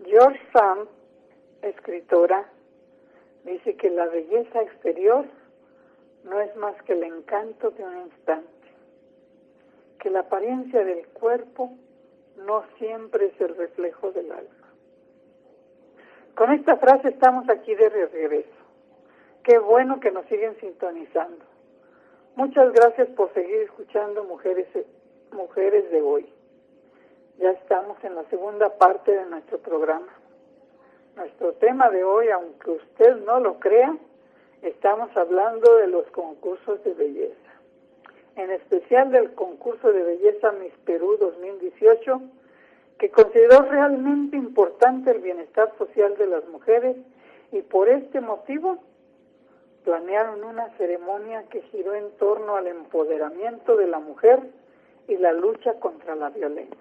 George 0.04 0.42
Sand, 0.52 0.90
escritora, 1.62 2.50
dice 3.46 3.76
que 3.76 3.92
la 3.92 4.08
belleza 4.08 4.60
exterior 4.60 5.28
no 6.24 6.42
es 6.42 6.56
más 6.56 6.74
que 6.82 6.94
el 6.94 7.04
encanto 7.04 7.70
de 7.70 7.84
un 7.84 8.08
instante, 8.08 8.68
que 10.00 10.10
la 10.10 10.22
apariencia 10.22 10.84
del 10.84 11.06
cuerpo 11.10 11.70
no 12.38 12.64
siempre 12.80 13.28
es 13.28 13.40
el 13.40 13.56
reflejo 13.56 14.12
del 14.14 14.32
alma. 14.32 14.68
Con 16.34 16.52
esta 16.54 16.76
frase 16.78 17.10
estamos 17.10 17.48
aquí 17.50 17.76
de 17.76 17.88
regreso. 17.88 18.50
Qué 19.44 19.60
bueno 19.60 20.00
que 20.00 20.10
nos 20.10 20.26
siguen 20.26 20.60
sintonizando. 20.60 21.51
Muchas 22.36 22.72
gracias 22.72 23.10
por 23.10 23.34
seguir 23.34 23.58
escuchando 23.58 24.24
Mujeres, 24.24 24.66
Mujeres 25.34 25.92
de 25.92 26.02
hoy. 26.02 26.30
Ya 27.38 27.52
estamos 27.52 28.02
en 28.06 28.16
la 28.16 28.24
segunda 28.30 28.78
parte 28.78 29.12
de 29.12 29.26
nuestro 29.26 29.58
programa. 29.58 30.08
Nuestro 31.18 31.54
tema 31.54 31.90
de 31.90 32.06
hoy, 32.06 32.30
aunque 32.30 32.72
usted 32.72 33.18
no 33.26 33.42
lo 33.42 33.60
crea, 33.60 33.98
estamos 34.62 35.16
hablando 35.18 35.76
de 35.76 35.88
los 35.88 36.06
concursos 36.12 36.82
de 36.86 36.94
belleza. 36.94 37.36
en 38.38 38.50
especial 38.50 39.12
del 39.12 39.34
concurso 39.34 39.92
de 39.92 40.02
belleza 40.02 40.54
Miss 40.54 40.74
Perú 40.86 41.18
2018, 41.20 42.22
que 42.98 43.12
consideró 43.12 43.64
realmente 43.64 44.38
importante 44.38 45.12
el 45.12 45.20
bienestar 45.20 45.74
social 45.78 46.16
de 46.18 46.28
las 46.28 46.48
mujeres 46.48 46.96
y 47.52 47.62
por 47.62 47.90
este 47.90 48.22
motivo 48.22 48.78
planearon 49.84 50.44
una 50.44 50.70
ceremonia 50.78 51.44
que 51.50 51.62
giró 51.64 51.94
en 51.94 52.12
torno 52.18 52.56
al 52.56 52.68
empoderamiento 52.68 53.76
de 53.76 53.88
la 53.88 54.00
mujer 54.00 54.40
y 55.08 55.18
la 55.18 55.34
lucha 55.34 55.74
contra 55.80 56.16
la 56.16 56.30
violencia. 56.30 56.78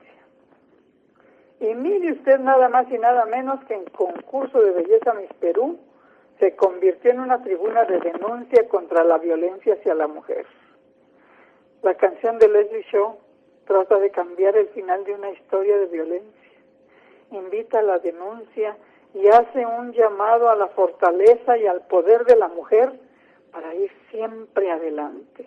Y 1.61 1.75
mire 1.75 2.13
usted 2.13 2.39
nada 2.41 2.69
más 2.69 2.91
y 2.91 2.99
nada 2.99 3.27
menos 3.27 3.63
que 3.65 3.75
en 3.75 3.85
concurso 3.87 4.61
de 4.63 4.71
belleza 4.73 5.15
Miss 5.15 5.33
Perú 5.41 5.79
se 6.39 6.57
convirtió 6.57 7.11
en 7.11 7.21
una 7.21 7.43
tribuna 7.43 7.85
de 7.85 8.01
denuncia 8.01 8.67
contra 8.69 9.05
la 9.05 9.19
violencia 9.19 9.75
hacia 9.75 9.95
la 9.95 10.07
mujer. 10.07 10.47
La 11.83 11.95
canción 11.95 12.39
de 12.39 12.49
Leslie 12.49 12.85
Shaw 12.91 13.19
trata 13.67 13.99
de 13.99 14.11
cambiar 14.11 14.57
el 14.57 14.69
final 14.69 15.05
de 15.05 15.15
una 15.15 15.31
historia 15.31 15.79
de 15.79 15.87
violencia, 15.87 16.51
invita 17.31 17.81
a 17.81 17.83
la 17.83 17.99
denuncia 17.99 18.77
y 19.15 19.29
hace 19.29 19.67
un 19.67 19.93
llamado 19.93 20.51
a 20.51 20.57
la 20.57 20.69
fortaleza 20.69 21.59
y 21.59 21.67
al 21.67 21.83
poder 21.87 22.25
de 22.25 22.37
la 22.37 22.49
mujer 22.49 22.93
para 23.51 23.75
ir 23.75 23.91
siempre 24.11 24.71
adelante, 24.71 25.47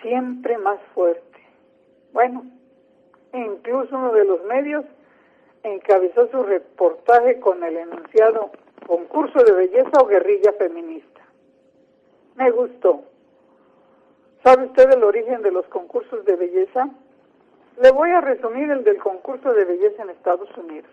siempre 0.00 0.58
más 0.58 0.80
fuerte. 0.94 1.38
Bueno, 2.12 2.44
incluso 3.32 3.96
uno 3.96 4.12
de 4.12 4.24
los 4.24 4.42
medios 4.44 4.84
encabezó 5.62 6.28
su 6.28 6.42
reportaje 6.42 7.38
con 7.38 7.62
el 7.62 7.76
enunciado 7.76 8.50
concurso 8.86 9.44
de 9.44 9.52
belleza 9.52 10.00
o 10.00 10.06
guerrilla 10.06 10.52
feminista. 10.54 11.22
Me 12.34 12.50
gustó. 12.50 13.04
¿Sabe 14.42 14.64
usted 14.66 14.90
el 14.90 15.04
origen 15.04 15.42
de 15.42 15.52
los 15.52 15.66
concursos 15.66 16.24
de 16.24 16.34
belleza? 16.34 16.88
Le 17.80 17.90
voy 17.92 18.10
a 18.10 18.20
resumir 18.20 18.70
el 18.70 18.82
del 18.82 18.98
concurso 18.98 19.52
de 19.54 19.64
belleza 19.64 20.02
en 20.02 20.10
Estados 20.10 20.48
Unidos. 20.56 20.90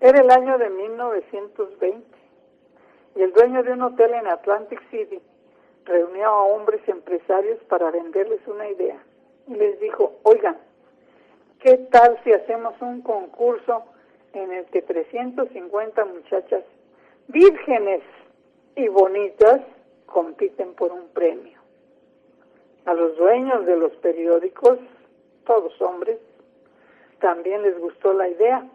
Era 0.00 0.20
el 0.20 0.30
año 0.30 0.58
de 0.58 0.68
1920 0.68 2.04
y 3.16 3.22
el 3.22 3.32
dueño 3.32 3.62
de 3.62 3.72
un 3.72 3.82
hotel 3.82 4.12
en 4.12 4.26
Atlantic 4.26 4.80
City 4.90 5.20
reunió 5.84 6.26
a 6.26 6.42
hombres 6.42 6.86
empresarios 6.86 7.58
para 7.64 7.90
venderles 7.90 8.40
una 8.46 8.68
idea 8.68 9.02
y 9.46 9.54
les 9.54 9.80
dijo, 9.80 10.16
oigan, 10.24 10.58
¿qué 11.60 11.78
tal 11.90 12.20
si 12.24 12.32
hacemos 12.32 12.74
un 12.82 13.00
concurso 13.00 13.84
en 14.34 14.52
el 14.52 14.66
que 14.66 14.82
350 14.82 16.04
muchachas 16.04 16.64
vírgenes 17.28 18.02
y 18.74 18.88
bonitas 18.88 19.60
compiten 20.04 20.74
por 20.74 20.92
un 20.92 21.08
premio? 21.08 21.58
A 22.84 22.92
los 22.92 23.16
dueños 23.16 23.64
de 23.64 23.76
los 23.76 23.92
periódicos, 23.96 24.78
todos 25.46 25.80
hombres, 25.80 26.18
también 27.18 27.62
les 27.62 27.78
gustó 27.78 28.12
la 28.12 28.28
idea 28.28 28.68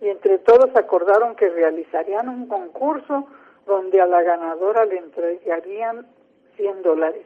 y 0.00 0.08
entre 0.08 0.38
todos 0.38 0.74
acordaron 0.76 1.34
que 1.36 1.48
realizarían 1.48 2.28
un 2.28 2.46
concurso 2.48 3.26
donde 3.66 4.00
a 4.00 4.06
la 4.06 4.22
ganadora 4.22 4.84
le 4.84 4.98
entregarían 4.98 6.06
100 6.56 6.82
dólares 6.82 7.24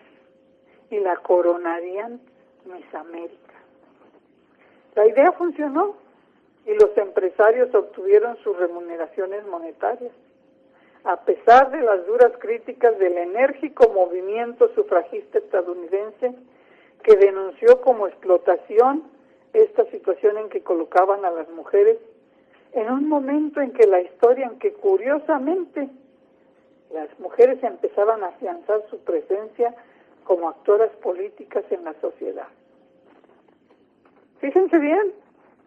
y 0.90 1.00
la 1.00 1.16
coronarían 1.16 2.20
Miss 2.64 2.94
América. 2.94 3.54
La 4.94 5.06
idea 5.06 5.32
funcionó 5.32 5.96
y 6.66 6.74
los 6.74 6.96
empresarios 6.96 7.74
obtuvieron 7.74 8.36
sus 8.38 8.56
remuneraciones 8.56 9.46
monetarias. 9.46 10.12
A 11.04 11.16
pesar 11.24 11.70
de 11.70 11.80
las 11.80 12.06
duras 12.06 12.32
críticas 12.38 12.98
del 12.98 13.16
enérgico 13.16 13.90
movimiento 13.90 14.68
sufragista 14.74 15.38
estadounidense 15.38 16.34
que 17.02 17.16
denunció 17.16 17.80
como 17.80 18.06
explotación 18.06 19.04
esta 19.52 19.84
situación 19.86 20.36
en 20.38 20.48
que 20.48 20.62
colocaban 20.62 21.24
a 21.24 21.30
las 21.30 21.48
mujeres 21.50 21.98
en 22.72 22.90
un 22.90 23.08
momento 23.08 23.60
en 23.60 23.72
que 23.72 23.86
la 23.86 24.00
historia, 24.00 24.46
en 24.46 24.58
que 24.58 24.72
curiosamente 24.72 25.88
las 26.92 27.08
mujeres 27.18 27.62
empezaban 27.62 28.22
a 28.22 28.28
afianzar 28.28 28.82
su 28.90 28.98
presencia 28.98 29.74
como 30.24 30.48
actoras 30.48 30.90
políticas 31.02 31.64
en 31.70 31.84
la 31.84 31.94
sociedad. 32.00 32.48
Fíjense 34.40 34.78
bien, 34.78 35.12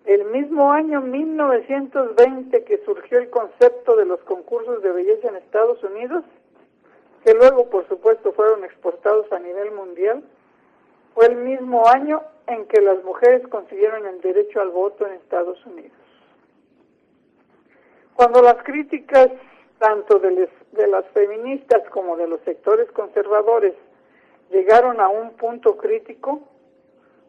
el 0.05 0.25
mismo 0.25 0.71
año 0.71 1.01
1920 1.01 2.63
que 2.63 2.77
surgió 2.85 3.19
el 3.19 3.29
concepto 3.29 3.95
de 3.95 4.05
los 4.05 4.19
concursos 4.21 4.81
de 4.81 4.91
belleza 4.91 5.27
en 5.27 5.35
Estados 5.35 5.83
Unidos, 5.83 6.23
que 7.23 7.33
luego 7.33 7.69
por 7.69 7.87
supuesto 7.87 8.31
fueron 8.33 8.63
exportados 8.63 9.31
a 9.31 9.39
nivel 9.39 9.71
mundial, 9.71 10.23
fue 11.13 11.27
el 11.27 11.35
mismo 11.35 11.87
año 11.87 12.21
en 12.47 12.65
que 12.65 12.81
las 12.81 13.03
mujeres 13.03 13.47
consiguieron 13.47 14.05
el 14.05 14.21
derecho 14.21 14.61
al 14.61 14.69
voto 14.69 15.05
en 15.05 15.13
Estados 15.13 15.63
Unidos. 15.65 16.00
Cuando 18.21 18.43
las 18.43 18.61
críticas 18.61 19.29
tanto 19.79 20.19
de, 20.19 20.47
de 20.73 20.87
las 20.89 21.07
feministas 21.07 21.81
como 21.89 22.15
de 22.17 22.27
los 22.27 22.39
sectores 22.41 22.87
conservadores 22.91 23.73
llegaron 24.51 25.01
a 25.01 25.09
un 25.09 25.31
punto 25.31 25.75
crítico, 25.75 26.39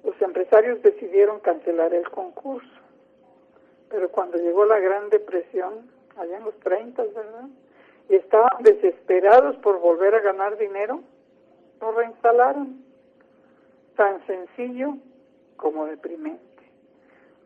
los 0.04 0.20
empresarios 0.20 0.82
decidieron 0.82 1.40
cancelar 1.40 1.94
el 1.94 2.06
concurso. 2.10 2.68
Pero 3.88 4.10
cuando 4.10 4.36
llegó 4.36 4.66
la 4.66 4.80
Gran 4.80 5.08
Depresión, 5.08 5.90
allá 6.18 6.36
en 6.36 6.44
los 6.44 6.60
30, 6.60 7.04
¿verdad? 7.04 7.48
Y 8.10 8.16
estaban 8.16 8.62
desesperados 8.62 9.56
por 9.62 9.80
volver 9.80 10.14
a 10.14 10.20
ganar 10.20 10.58
dinero, 10.58 11.00
lo 11.80 11.92
reinstalaron. 11.92 12.84
Tan 13.96 14.26
sencillo 14.26 14.98
como 15.56 15.86
deprimente. 15.86 16.42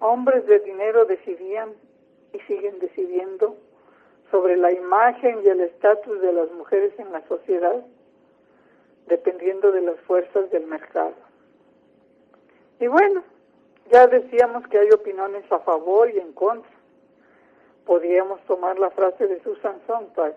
Hombres 0.01 0.45
de 0.47 0.59
dinero 0.59 1.05
decidían 1.05 1.86
siguen 2.40 2.79
decidiendo 2.79 3.57
sobre 4.31 4.57
la 4.57 4.72
imagen 4.72 5.40
y 5.44 5.49
el 5.49 5.61
estatus 5.61 6.20
de 6.20 6.33
las 6.33 6.51
mujeres 6.53 6.92
en 6.99 7.12
la 7.12 7.27
sociedad, 7.29 7.85
dependiendo 9.07 9.70
de 9.72 9.83
las 9.83 10.01
fuerzas 10.01 10.51
del 10.51 10.66
mercado. 10.66 11.14
Y 12.81 12.88
bueno, 12.88 13.22
ya 13.90 14.07
decíamos 14.07 14.66
que 14.68 14.79
hay 14.79 14.90
opiniones 14.90 15.51
a 15.51 15.61
favor 15.61 16.11
y 16.11 16.18
en 16.18 16.33
contra. 16.33 16.70
Podríamos 17.85 18.40
tomar 18.46 18.79
la 18.79 18.90
frase 18.90 19.29
de 19.29 19.40
Susan 19.42 19.81
Sontag, 19.87 20.35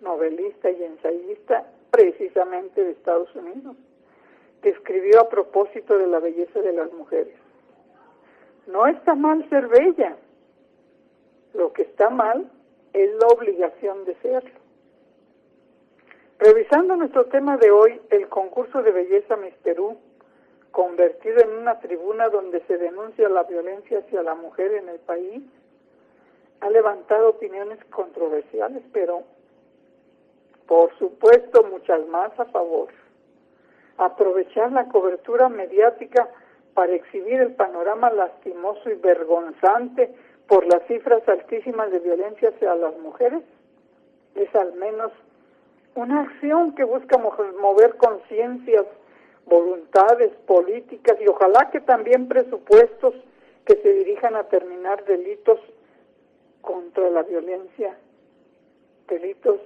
novelista 0.00 0.70
y 0.70 0.82
ensayista 0.82 1.66
precisamente 1.90 2.82
de 2.82 2.92
Estados 2.92 3.34
Unidos, 3.34 3.76
que 4.62 4.70
escribió 4.70 5.20
a 5.20 5.28
propósito 5.28 5.98
de 5.98 6.06
la 6.06 6.20
belleza 6.20 6.60
de 6.60 6.72
las 6.72 6.90
mujeres. 6.92 7.34
No 8.66 8.86
está 8.86 9.14
mal 9.14 9.48
ser 9.48 9.68
bella, 9.68 10.16
lo 11.56 11.72
que 11.72 11.82
está 11.82 12.10
mal 12.10 12.50
es 12.92 13.10
la 13.14 13.26
obligación 13.28 14.04
de 14.04 14.14
serlo. 14.16 14.60
Revisando 16.38 16.96
nuestro 16.96 17.26
tema 17.26 17.56
de 17.56 17.70
hoy, 17.70 18.00
el 18.10 18.28
concurso 18.28 18.82
de 18.82 18.90
belleza 18.90 19.36
Miss 19.36 19.54
Perú, 19.62 19.96
convertido 20.70 21.40
en 21.40 21.56
una 21.56 21.80
tribuna 21.80 22.28
donde 22.28 22.60
se 22.66 22.76
denuncia 22.76 23.28
la 23.30 23.44
violencia 23.44 24.00
hacia 24.00 24.22
la 24.22 24.34
mujer 24.34 24.74
en 24.74 24.88
el 24.90 24.98
país, 24.98 25.42
ha 26.60 26.70
levantado 26.70 27.30
opiniones 27.30 27.78
controversiales, 27.86 28.82
pero 28.92 29.22
por 30.66 30.96
supuesto 30.98 31.64
muchas 31.64 32.06
más 32.08 32.38
a 32.38 32.44
favor. 32.46 32.88
Aprovechar 33.96 34.72
la 34.72 34.88
cobertura 34.88 35.48
mediática 35.48 36.28
para 36.74 36.92
exhibir 36.94 37.40
el 37.40 37.54
panorama 37.54 38.10
lastimoso 38.10 38.90
y 38.90 38.94
vergonzante 38.94 40.14
por 40.48 40.66
las 40.66 40.86
cifras 40.86 41.26
altísimas 41.28 41.90
de 41.90 42.00
violencia 42.00 42.50
hacia 42.50 42.74
las 42.74 42.96
mujeres 42.98 43.42
es 44.34 44.54
al 44.54 44.74
menos 44.74 45.12
una 45.94 46.22
acción 46.22 46.74
que 46.74 46.84
busca 46.84 47.18
mover 47.18 47.96
conciencias, 47.96 48.84
voluntades 49.46 50.30
políticas 50.46 51.16
y 51.20 51.26
ojalá 51.26 51.70
que 51.70 51.80
también 51.80 52.28
presupuestos 52.28 53.14
que 53.64 53.76
se 53.76 53.92
dirijan 53.92 54.36
a 54.36 54.44
terminar 54.44 55.04
delitos 55.04 55.58
contra 56.60 57.08
la 57.10 57.22
violencia, 57.22 57.96
delitos 59.08 59.60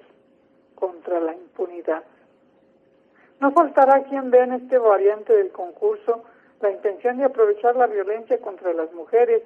contra 0.76 1.20
la 1.20 1.34
impunidad. 1.34 2.04
No 3.40 3.52
faltará 3.52 4.04
quien 4.04 4.30
vea 4.30 4.44
en 4.44 4.52
este 4.52 4.78
variante 4.78 5.34
del 5.34 5.50
concurso 5.50 6.24
la 6.60 6.70
intención 6.70 7.18
de 7.18 7.24
aprovechar 7.24 7.74
la 7.74 7.86
violencia 7.86 8.38
contra 8.38 8.72
las 8.72 8.92
mujeres 8.92 9.42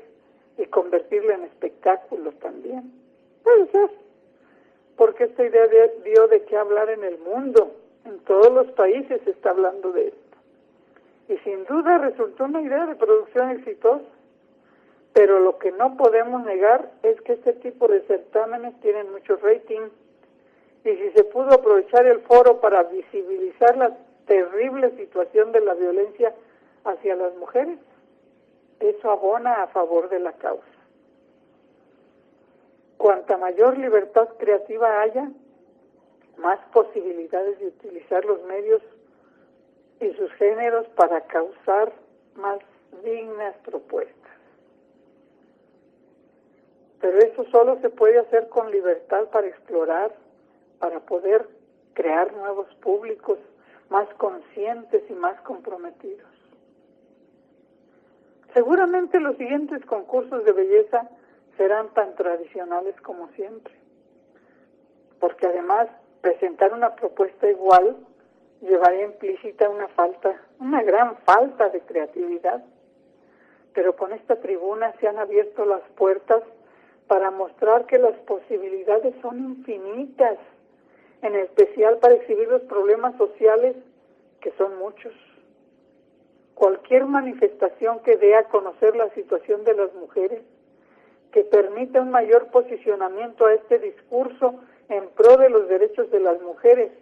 y 0.59 0.67
convertirlo 0.67 1.33
en 1.33 1.45
espectáculo 1.45 2.33
también. 2.33 2.93
Puede 3.43 3.67
ser, 3.69 3.91
porque 4.97 5.25
esta 5.25 5.45
idea 5.45 5.67
dio 6.05 6.29
de 6.29 6.43
qué 6.45 6.57
hablar 6.57 6.91
en 6.91 7.05
el 7.05 7.19
mundo. 7.19 7.73
En 8.05 8.19
todos 8.21 8.53
los 8.53 8.71
países 8.73 9.21
se 9.25 9.31
está 9.31 9.51
hablando 9.51 9.93
de 9.93 10.09
esto. 10.09 10.19
Y 11.29 11.37
sin 11.39 11.65
duda 11.65 11.99
resultó 11.99 12.45
una 12.45 12.61
idea 12.61 12.87
de 12.87 12.95
producción 12.97 13.51
exitosa. 13.51 14.05
Pero 15.13 15.41
lo 15.41 15.59
que 15.59 15.73
no 15.73 15.97
podemos 15.97 16.45
negar 16.45 16.91
es 17.03 17.21
que 17.23 17.35
este 17.35 17.55
tipo 17.55 17.89
de 17.89 18.01
certámenes 18.03 18.79
tienen 18.81 19.11
mucho 19.11 19.37
rating. 19.37 19.89
Y 20.85 20.91
si 20.91 21.11
se 21.13 21.25
pudo 21.25 21.55
aprovechar 21.55 22.07
el 22.07 22.21
foro 22.21 22.61
para 22.61 22.83
visibilizar 22.83 23.77
las 23.77 23.93
terrible 24.27 24.91
situación 24.97 25.53
de 25.53 25.61
la 25.61 25.75
violencia 25.75 26.35
hacia 26.85 27.17
las 27.17 27.35
mujeres. 27.37 27.79
Eso 28.81 29.11
abona 29.11 29.63
a 29.63 29.67
favor 29.69 30.09
de 30.09 30.19
la 30.19 30.33
causa. 30.33 30.65
Cuanta 32.97 33.37
mayor 33.37 33.79
libertad 33.79 34.29
creativa 34.39 35.01
haya, 35.01 35.31
más 36.39 36.59
posibilidades 36.73 37.59
de 37.61 37.69
utilizar 37.69 38.25
los 38.25 38.43
medios 38.45 38.83
y 40.01 40.13
sus 40.15 40.33
géneros 40.33 40.87
para 40.97 41.21
causar 41.23 41.93
más 42.35 42.59
dignas 43.05 43.55
propuestas. 43.65 44.15
Pero 47.01 47.19
eso 47.19 47.45
solo 47.51 47.79
se 47.81 47.91
puede 47.91 48.19
hacer 48.19 48.49
con 48.49 48.71
libertad 48.71 49.25
para 49.31 49.47
explorar, 49.47 50.15
para 50.79 51.01
poder 51.01 51.47
crear 51.93 52.33
nuevos 52.33 52.67
públicos 52.77 53.39
más 53.91 54.09
conscientes 54.15 55.03
y 55.09 55.13
más 55.13 55.41
comprometidos. 55.43 56.34
Seguramente 58.55 59.19
los 59.19 59.37
siguientes 59.37 59.85
concursos 59.85 60.45
de 60.45 60.53
belleza 60.53 61.11
serán 61.57 61.89
tan 61.93 62.15
tradicionales 62.15 62.95
como 63.01 63.29
siempre, 63.31 63.75
porque 65.19 65.49
además 65.49 65.89
presentar 66.21 66.73
una 66.73 66.95
propuesta 66.95 67.51
igual 67.51 67.97
llevaría 68.61 69.07
implícita 69.07 69.69
una 69.69 69.89
falta, 69.89 70.41
una 70.61 70.85
gran 70.85 71.17
falta 71.27 71.69
de 71.69 71.81
creatividad. 71.81 72.65
Pero 73.73 73.97
con 73.97 74.13
esta 74.13 74.37
tribuna 74.37 74.95
se 75.01 75.09
han 75.09 75.19
abierto 75.19 75.67
las 75.67 75.83
puertas 75.97 76.43
para 77.09 77.33
mostrar 77.33 77.87
que 77.87 77.99
las 77.99 78.17
posibilidades 78.21 79.15
son 79.21 79.39
infinitas, 79.39 80.39
en 81.23 81.35
especial 81.35 81.99
para 81.99 82.15
exhibir 82.15 82.47
los 82.47 82.63
problemas 82.63 83.17
sociales, 83.17 83.75
que 84.41 84.53
son 84.53 84.79
muchos. 84.79 85.13
Cualquier 86.55 87.05
manifestación 87.07 88.01
que 88.01 88.17
dé 88.17 88.37
a 88.37 88.45
conocer 88.45 88.97
la 88.97 89.11
situación 89.11 89.65
de 89.65 89.75
las 89.75 89.93
mujeres, 89.95 90.43
que 91.33 91.43
permita 91.43 92.01
un 92.01 92.11
mayor 92.11 92.49
posicionamiento 92.53 93.47
a 93.47 93.55
este 93.55 93.81
discurso 93.81 94.61
en 94.89 95.09
pro 95.11 95.37
de 95.37 95.51
los 95.51 95.69
derechos 95.69 96.11
de 96.11 96.21
las 96.21 96.41
mujeres, 96.41 96.93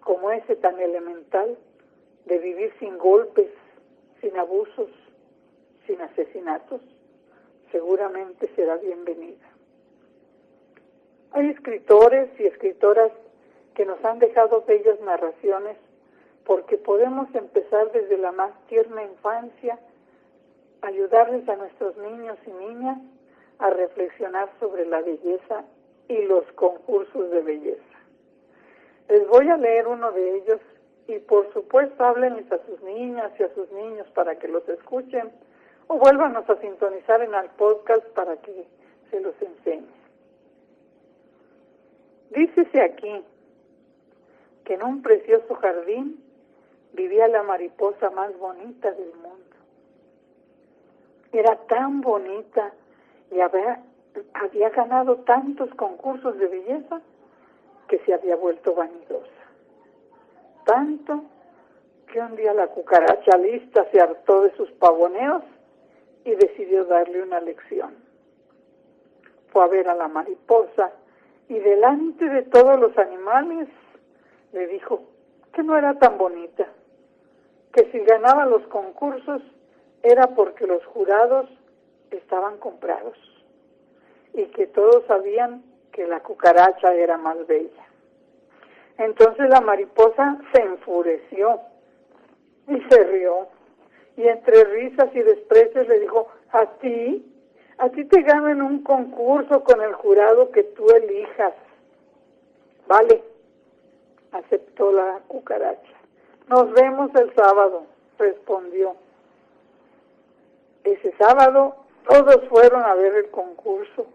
como 0.00 0.30
ese 0.32 0.56
tan 0.56 0.80
elemental 0.80 1.56
de 2.24 2.38
vivir 2.38 2.72
sin 2.80 2.98
golpes, 2.98 3.50
sin 4.20 4.36
abusos, 4.36 4.90
sin 5.86 6.00
asesinatos, 6.00 6.80
seguramente 7.70 8.48
será 8.56 8.76
bienvenida. 8.76 9.46
Hay 11.32 11.50
escritores 11.50 12.28
y 12.40 12.46
escritoras 12.46 13.12
que 13.74 13.84
nos 13.84 14.02
han 14.04 14.18
dejado 14.18 14.64
bellas 14.66 15.00
narraciones 15.00 15.76
porque 16.46 16.78
podemos 16.78 17.32
empezar 17.34 17.90
desde 17.90 18.16
la 18.18 18.30
más 18.30 18.52
tierna 18.68 19.02
infancia, 19.02 19.78
ayudarles 20.80 21.46
a 21.48 21.56
nuestros 21.56 21.96
niños 21.96 22.38
y 22.46 22.50
niñas 22.52 22.98
a 23.58 23.70
reflexionar 23.70 24.48
sobre 24.60 24.86
la 24.86 25.00
belleza 25.00 25.64
y 26.08 26.22
los 26.22 26.44
concursos 26.52 27.30
de 27.32 27.42
belleza. 27.42 27.82
Les 29.08 29.26
voy 29.26 29.48
a 29.48 29.56
leer 29.56 29.88
uno 29.88 30.12
de 30.12 30.36
ellos 30.36 30.60
y 31.08 31.18
por 31.18 31.52
supuesto 31.52 32.04
háblenles 32.04 32.50
a 32.52 32.64
sus 32.66 32.80
niñas 32.82 33.32
y 33.38 33.42
a 33.42 33.52
sus 33.54 33.70
niños 33.72 34.06
para 34.14 34.36
que 34.38 34.46
los 34.46 34.68
escuchen 34.68 35.32
o 35.88 35.98
vuélvanos 35.98 36.48
a 36.48 36.60
sintonizar 36.60 37.22
en 37.22 37.34
el 37.34 37.50
podcast 37.50 38.06
para 38.08 38.36
que 38.36 38.66
se 39.10 39.20
los 39.20 39.34
enseñe. 39.42 39.86
Dícese 42.30 42.82
aquí 42.82 43.24
que 44.64 44.74
en 44.74 44.82
un 44.84 45.02
precioso 45.02 45.54
jardín 45.54 46.22
vivía 46.96 47.28
la 47.28 47.42
mariposa 47.42 48.10
más 48.10 48.36
bonita 48.38 48.90
del 48.90 49.12
mundo. 49.14 49.36
Era 51.30 51.54
tan 51.66 52.00
bonita 52.00 52.72
y 53.30 53.40
había, 53.40 53.82
ganado 54.70 55.16
tantos 55.18 55.68
concursos 55.74 56.38
de 56.38 56.46
belleza 56.46 57.00
que 57.88 57.98
se 58.00 58.14
había 58.14 58.36
vuelto 58.36 58.74
vanidosa. 58.74 59.26
Tanto 60.64 61.24
que 62.10 62.20
un 62.20 62.34
día 62.34 62.54
la 62.54 62.68
cucaracha 62.68 63.36
lista 63.36 63.86
se 63.92 64.00
hartó 64.00 64.42
de 64.42 64.56
sus 64.56 64.70
pavoneos 64.72 65.42
y 66.24 66.34
decidió 66.34 66.84
darle 66.86 67.22
una 67.22 67.40
lección. 67.40 67.94
Fue 69.52 69.62
a 69.62 69.68
ver 69.68 69.88
a 69.88 69.94
la 69.94 70.08
mariposa 70.08 70.92
y 71.48 71.58
delante 71.58 72.28
de 72.28 72.42
todos 72.42 72.80
los 72.80 72.96
animales 72.98 73.68
le 74.52 74.66
dijo 74.66 75.02
que 75.52 75.62
no 75.62 75.76
era 75.76 75.98
tan 75.98 76.18
bonita, 76.18 76.66
que 77.76 77.92
si 77.92 77.98
ganaba 77.98 78.46
los 78.46 78.66
concursos 78.68 79.42
era 80.02 80.28
porque 80.28 80.66
los 80.66 80.82
jurados 80.86 81.46
estaban 82.10 82.56
comprados 82.56 83.18
y 84.32 84.46
que 84.46 84.66
todos 84.68 85.04
sabían 85.06 85.62
que 85.92 86.06
la 86.06 86.20
cucaracha 86.22 86.94
era 86.94 87.18
más 87.18 87.46
bella. 87.46 87.84
Entonces 88.96 89.50
la 89.50 89.60
mariposa 89.60 90.38
se 90.54 90.62
enfureció 90.62 91.60
y 92.66 92.80
se 92.88 93.04
rió 93.04 93.48
y 94.16 94.26
entre 94.26 94.64
risas 94.64 95.14
y 95.14 95.20
desprecios 95.20 95.86
le 95.86 96.00
dijo, 96.00 96.28
a 96.52 96.64
ti, 96.78 97.30
a 97.76 97.90
ti 97.90 98.06
te 98.06 98.22
gano 98.22 98.48
en 98.48 98.62
un 98.62 98.82
concurso 98.82 99.62
con 99.62 99.82
el 99.82 99.92
jurado 99.92 100.50
que 100.50 100.62
tú 100.62 100.88
elijas. 100.88 101.52
Vale, 102.88 103.22
aceptó 104.32 104.92
la 104.92 105.20
cucaracha. 105.28 105.92
Nos 106.48 106.72
vemos 106.72 107.14
el 107.14 107.34
sábado, 107.34 107.84
respondió. 108.18 108.94
Ese 110.84 111.12
sábado 111.16 111.76
todos 112.08 112.48
fueron 112.48 112.82
a 112.84 112.94
ver 112.94 113.14
el 113.14 113.30
concurso 113.30 114.06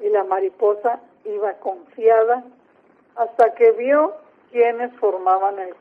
y 0.00 0.08
la 0.08 0.24
mariposa 0.24 1.00
iba 1.24 1.54
confiada 1.54 2.44
hasta 3.16 3.54
que 3.54 3.72
vio 3.72 4.14
quienes 4.50 4.94
formaban 4.98 5.58
el, 5.58 5.74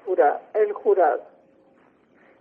el 0.55 0.73
jurado 0.73 1.21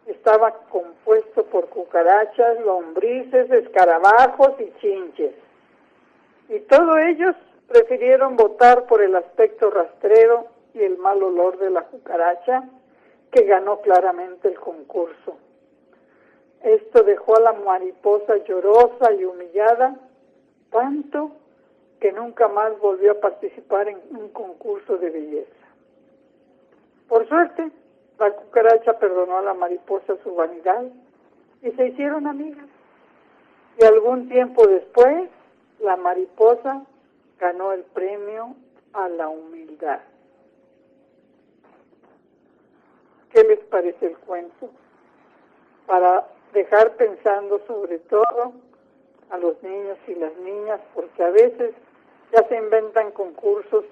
estaba 0.06 0.52
compuesto 0.70 1.44
por 1.46 1.68
cucarachas, 1.68 2.60
lombrices, 2.60 3.50
escarabajos 3.50 4.52
y 4.60 4.72
chinches. 4.80 5.34
Y 6.48 6.60
todos 6.60 6.96
ellos 7.08 7.34
prefirieron 7.68 8.36
votar 8.36 8.86
por 8.86 9.02
el 9.02 9.16
aspecto 9.16 9.70
rastrero 9.70 10.46
y 10.74 10.82
el 10.82 10.96
mal 10.98 11.22
olor 11.22 11.58
de 11.58 11.70
la 11.70 11.82
cucaracha, 11.82 12.64
que 13.30 13.44
ganó 13.44 13.80
claramente 13.80 14.48
el 14.48 14.58
concurso. 14.58 15.36
Esto 16.62 17.02
dejó 17.02 17.36
a 17.36 17.40
la 17.40 17.52
mariposa 17.52 18.36
llorosa 18.44 19.12
y 19.12 19.24
humillada, 19.24 19.96
tanto 20.70 21.32
que 22.00 22.12
nunca 22.12 22.48
más 22.48 22.78
volvió 22.78 23.12
a 23.12 23.20
participar 23.20 23.88
en 23.88 24.00
un 24.10 24.28
concurso 24.30 24.96
de 24.96 25.10
belleza. 25.10 25.66
Por 27.08 27.28
suerte, 27.28 27.70
la 28.18 28.30
cucaracha 28.32 28.98
perdonó 28.98 29.38
a 29.38 29.42
la 29.42 29.54
mariposa 29.54 30.16
su 30.22 30.34
vanidad 30.34 30.84
y 31.62 31.70
se 31.72 31.88
hicieron 31.88 32.26
amigas. 32.26 32.66
Y 33.78 33.84
algún 33.84 34.28
tiempo 34.28 34.66
después, 34.66 35.28
la 35.80 35.96
mariposa 35.96 36.84
ganó 37.38 37.72
el 37.72 37.82
premio 37.84 38.54
a 38.92 39.08
la 39.08 39.28
humildad. 39.28 40.00
¿Qué 43.36 43.44
les 43.44 43.58
parece 43.64 44.06
el 44.06 44.16
cuento? 44.16 44.70
Para 45.86 46.26
dejar 46.54 46.96
pensando 46.96 47.60
sobre 47.66 47.98
todo 47.98 48.54
a 49.28 49.36
los 49.36 49.62
niños 49.62 49.98
y 50.06 50.14
las 50.14 50.34
niñas, 50.38 50.80
porque 50.94 51.22
a 51.22 51.28
veces 51.28 51.74
ya 52.32 52.48
se 52.48 52.56
inventan 52.56 53.10
concursos 53.10 53.84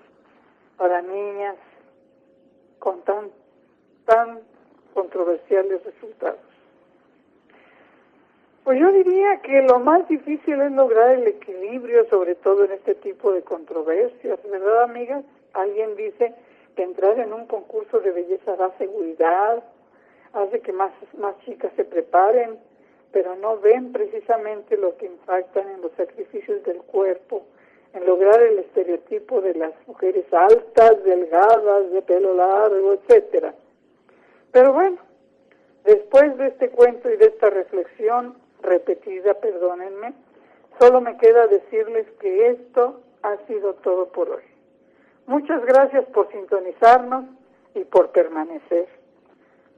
para 0.79 1.03
niñas 1.03 1.57
con 2.79 3.03
tan 3.03 3.31
tan 4.07 4.41
controversiales 4.95 5.85
resultados. 5.85 6.41
Pues 8.65 8.81
yo 8.81 8.91
diría 8.93 9.43
que 9.43 9.61
lo 9.61 9.79
más 9.79 10.09
difícil 10.09 10.59
es 10.63 10.73
lograr 10.73 11.11
el 11.11 11.27
equilibrio, 11.27 12.09
sobre 12.09 12.35
todo 12.37 12.65
en 12.65 12.73
este 12.73 12.95
tipo 12.95 13.31
de 13.31 13.43
controversias, 13.43 14.39
¿verdad, 14.51 14.85
amigas? 14.85 15.23
Alguien 15.53 15.97
dice 15.97 16.35
que 16.75 16.83
entrar 16.83 17.19
en 17.19 17.33
un 17.33 17.47
concurso 17.47 18.01
de 18.01 18.11
belleza 18.11 18.57
da 18.57 18.71
seguridad, 18.79 19.63
hace 20.33 20.61
que 20.61 20.73
más, 20.73 20.93
más 21.17 21.39
chicas 21.45 21.73
se 21.77 21.85
preparen, 21.85 22.59
pero 23.13 23.37
no 23.37 23.59
ven 23.59 23.93
precisamente 23.93 24.77
lo 24.77 24.97
que 24.97 25.07
impactan 25.07 25.71
en 25.71 25.81
los 25.81 25.93
sacrificios 25.93 26.63
del 26.65 26.79
cuerpo, 26.83 27.47
en 27.93 28.05
lograr 28.07 28.43
el 28.43 28.59
estereotipo 28.59 29.41
de 29.41 29.55
las 29.55 29.73
mujeres 29.87 30.27
altas, 30.33 31.03
delgadas, 31.05 31.93
de 31.93 32.03
pelo 32.03 32.35
largo, 32.35 32.95
etcétera. 32.95 33.55
Pero 34.51 34.73
bueno, 34.73 34.99
después 35.85 36.37
de 36.39 36.49
este 36.49 36.71
cuento 36.71 37.09
y 37.09 37.17
de 37.17 37.27
esta 37.27 37.51
reflexión 37.51 38.37
repetida, 38.63 39.35
perdónenme, 39.35 40.15
solo 40.81 41.01
me 41.01 41.17
queda 41.19 41.47
decirles 41.47 42.07
que 42.19 42.49
esto 42.49 43.01
ha 43.23 43.37
sido 43.47 43.75
todo 43.75 44.09
por 44.09 44.29
hoy. 44.29 44.54
Muchas 45.27 45.65
gracias 45.65 46.05
por 46.07 46.31
sintonizarnos 46.31 47.25
y 47.75 47.85
por 47.85 48.11
permanecer. 48.11 48.87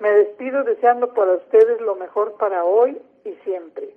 Me 0.00 0.10
despido 0.10 0.64
deseando 0.64 1.14
para 1.14 1.34
ustedes 1.34 1.80
lo 1.80 1.94
mejor 1.94 2.36
para 2.36 2.64
hoy 2.64 3.00
y 3.24 3.32
siempre. 3.44 3.90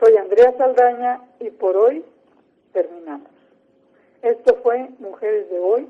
Soy 0.00 0.16
Andrea 0.16 0.52
Saldaña 0.58 1.22
y 1.38 1.50
por 1.50 1.76
hoy 1.76 2.04
terminamos. 2.72 3.30
Esto 4.22 4.56
fue 4.62 4.88
Mujeres 4.98 5.48
de 5.50 5.58
Hoy. 5.60 5.88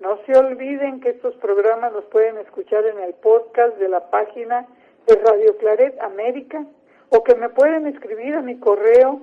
No 0.00 0.18
se 0.26 0.36
olviden 0.38 1.00
que 1.00 1.10
estos 1.10 1.34
programas 1.36 1.92
los 1.92 2.04
pueden 2.04 2.36
escuchar 2.38 2.84
en 2.84 2.98
el 3.00 3.14
podcast 3.14 3.78
de 3.78 3.88
la 3.88 4.10
página 4.10 4.66
de 5.06 5.16
Radio 5.16 5.56
Claret 5.56 5.98
América 6.00 6.66
o 7.08 7.24
que 7.24 7.34
me 7.34 7.48
pueden 7.48 7.86
escribir 7.86 8.34
a 8.34 8.42
mi 8.42 8.58
correo 8.58 9.22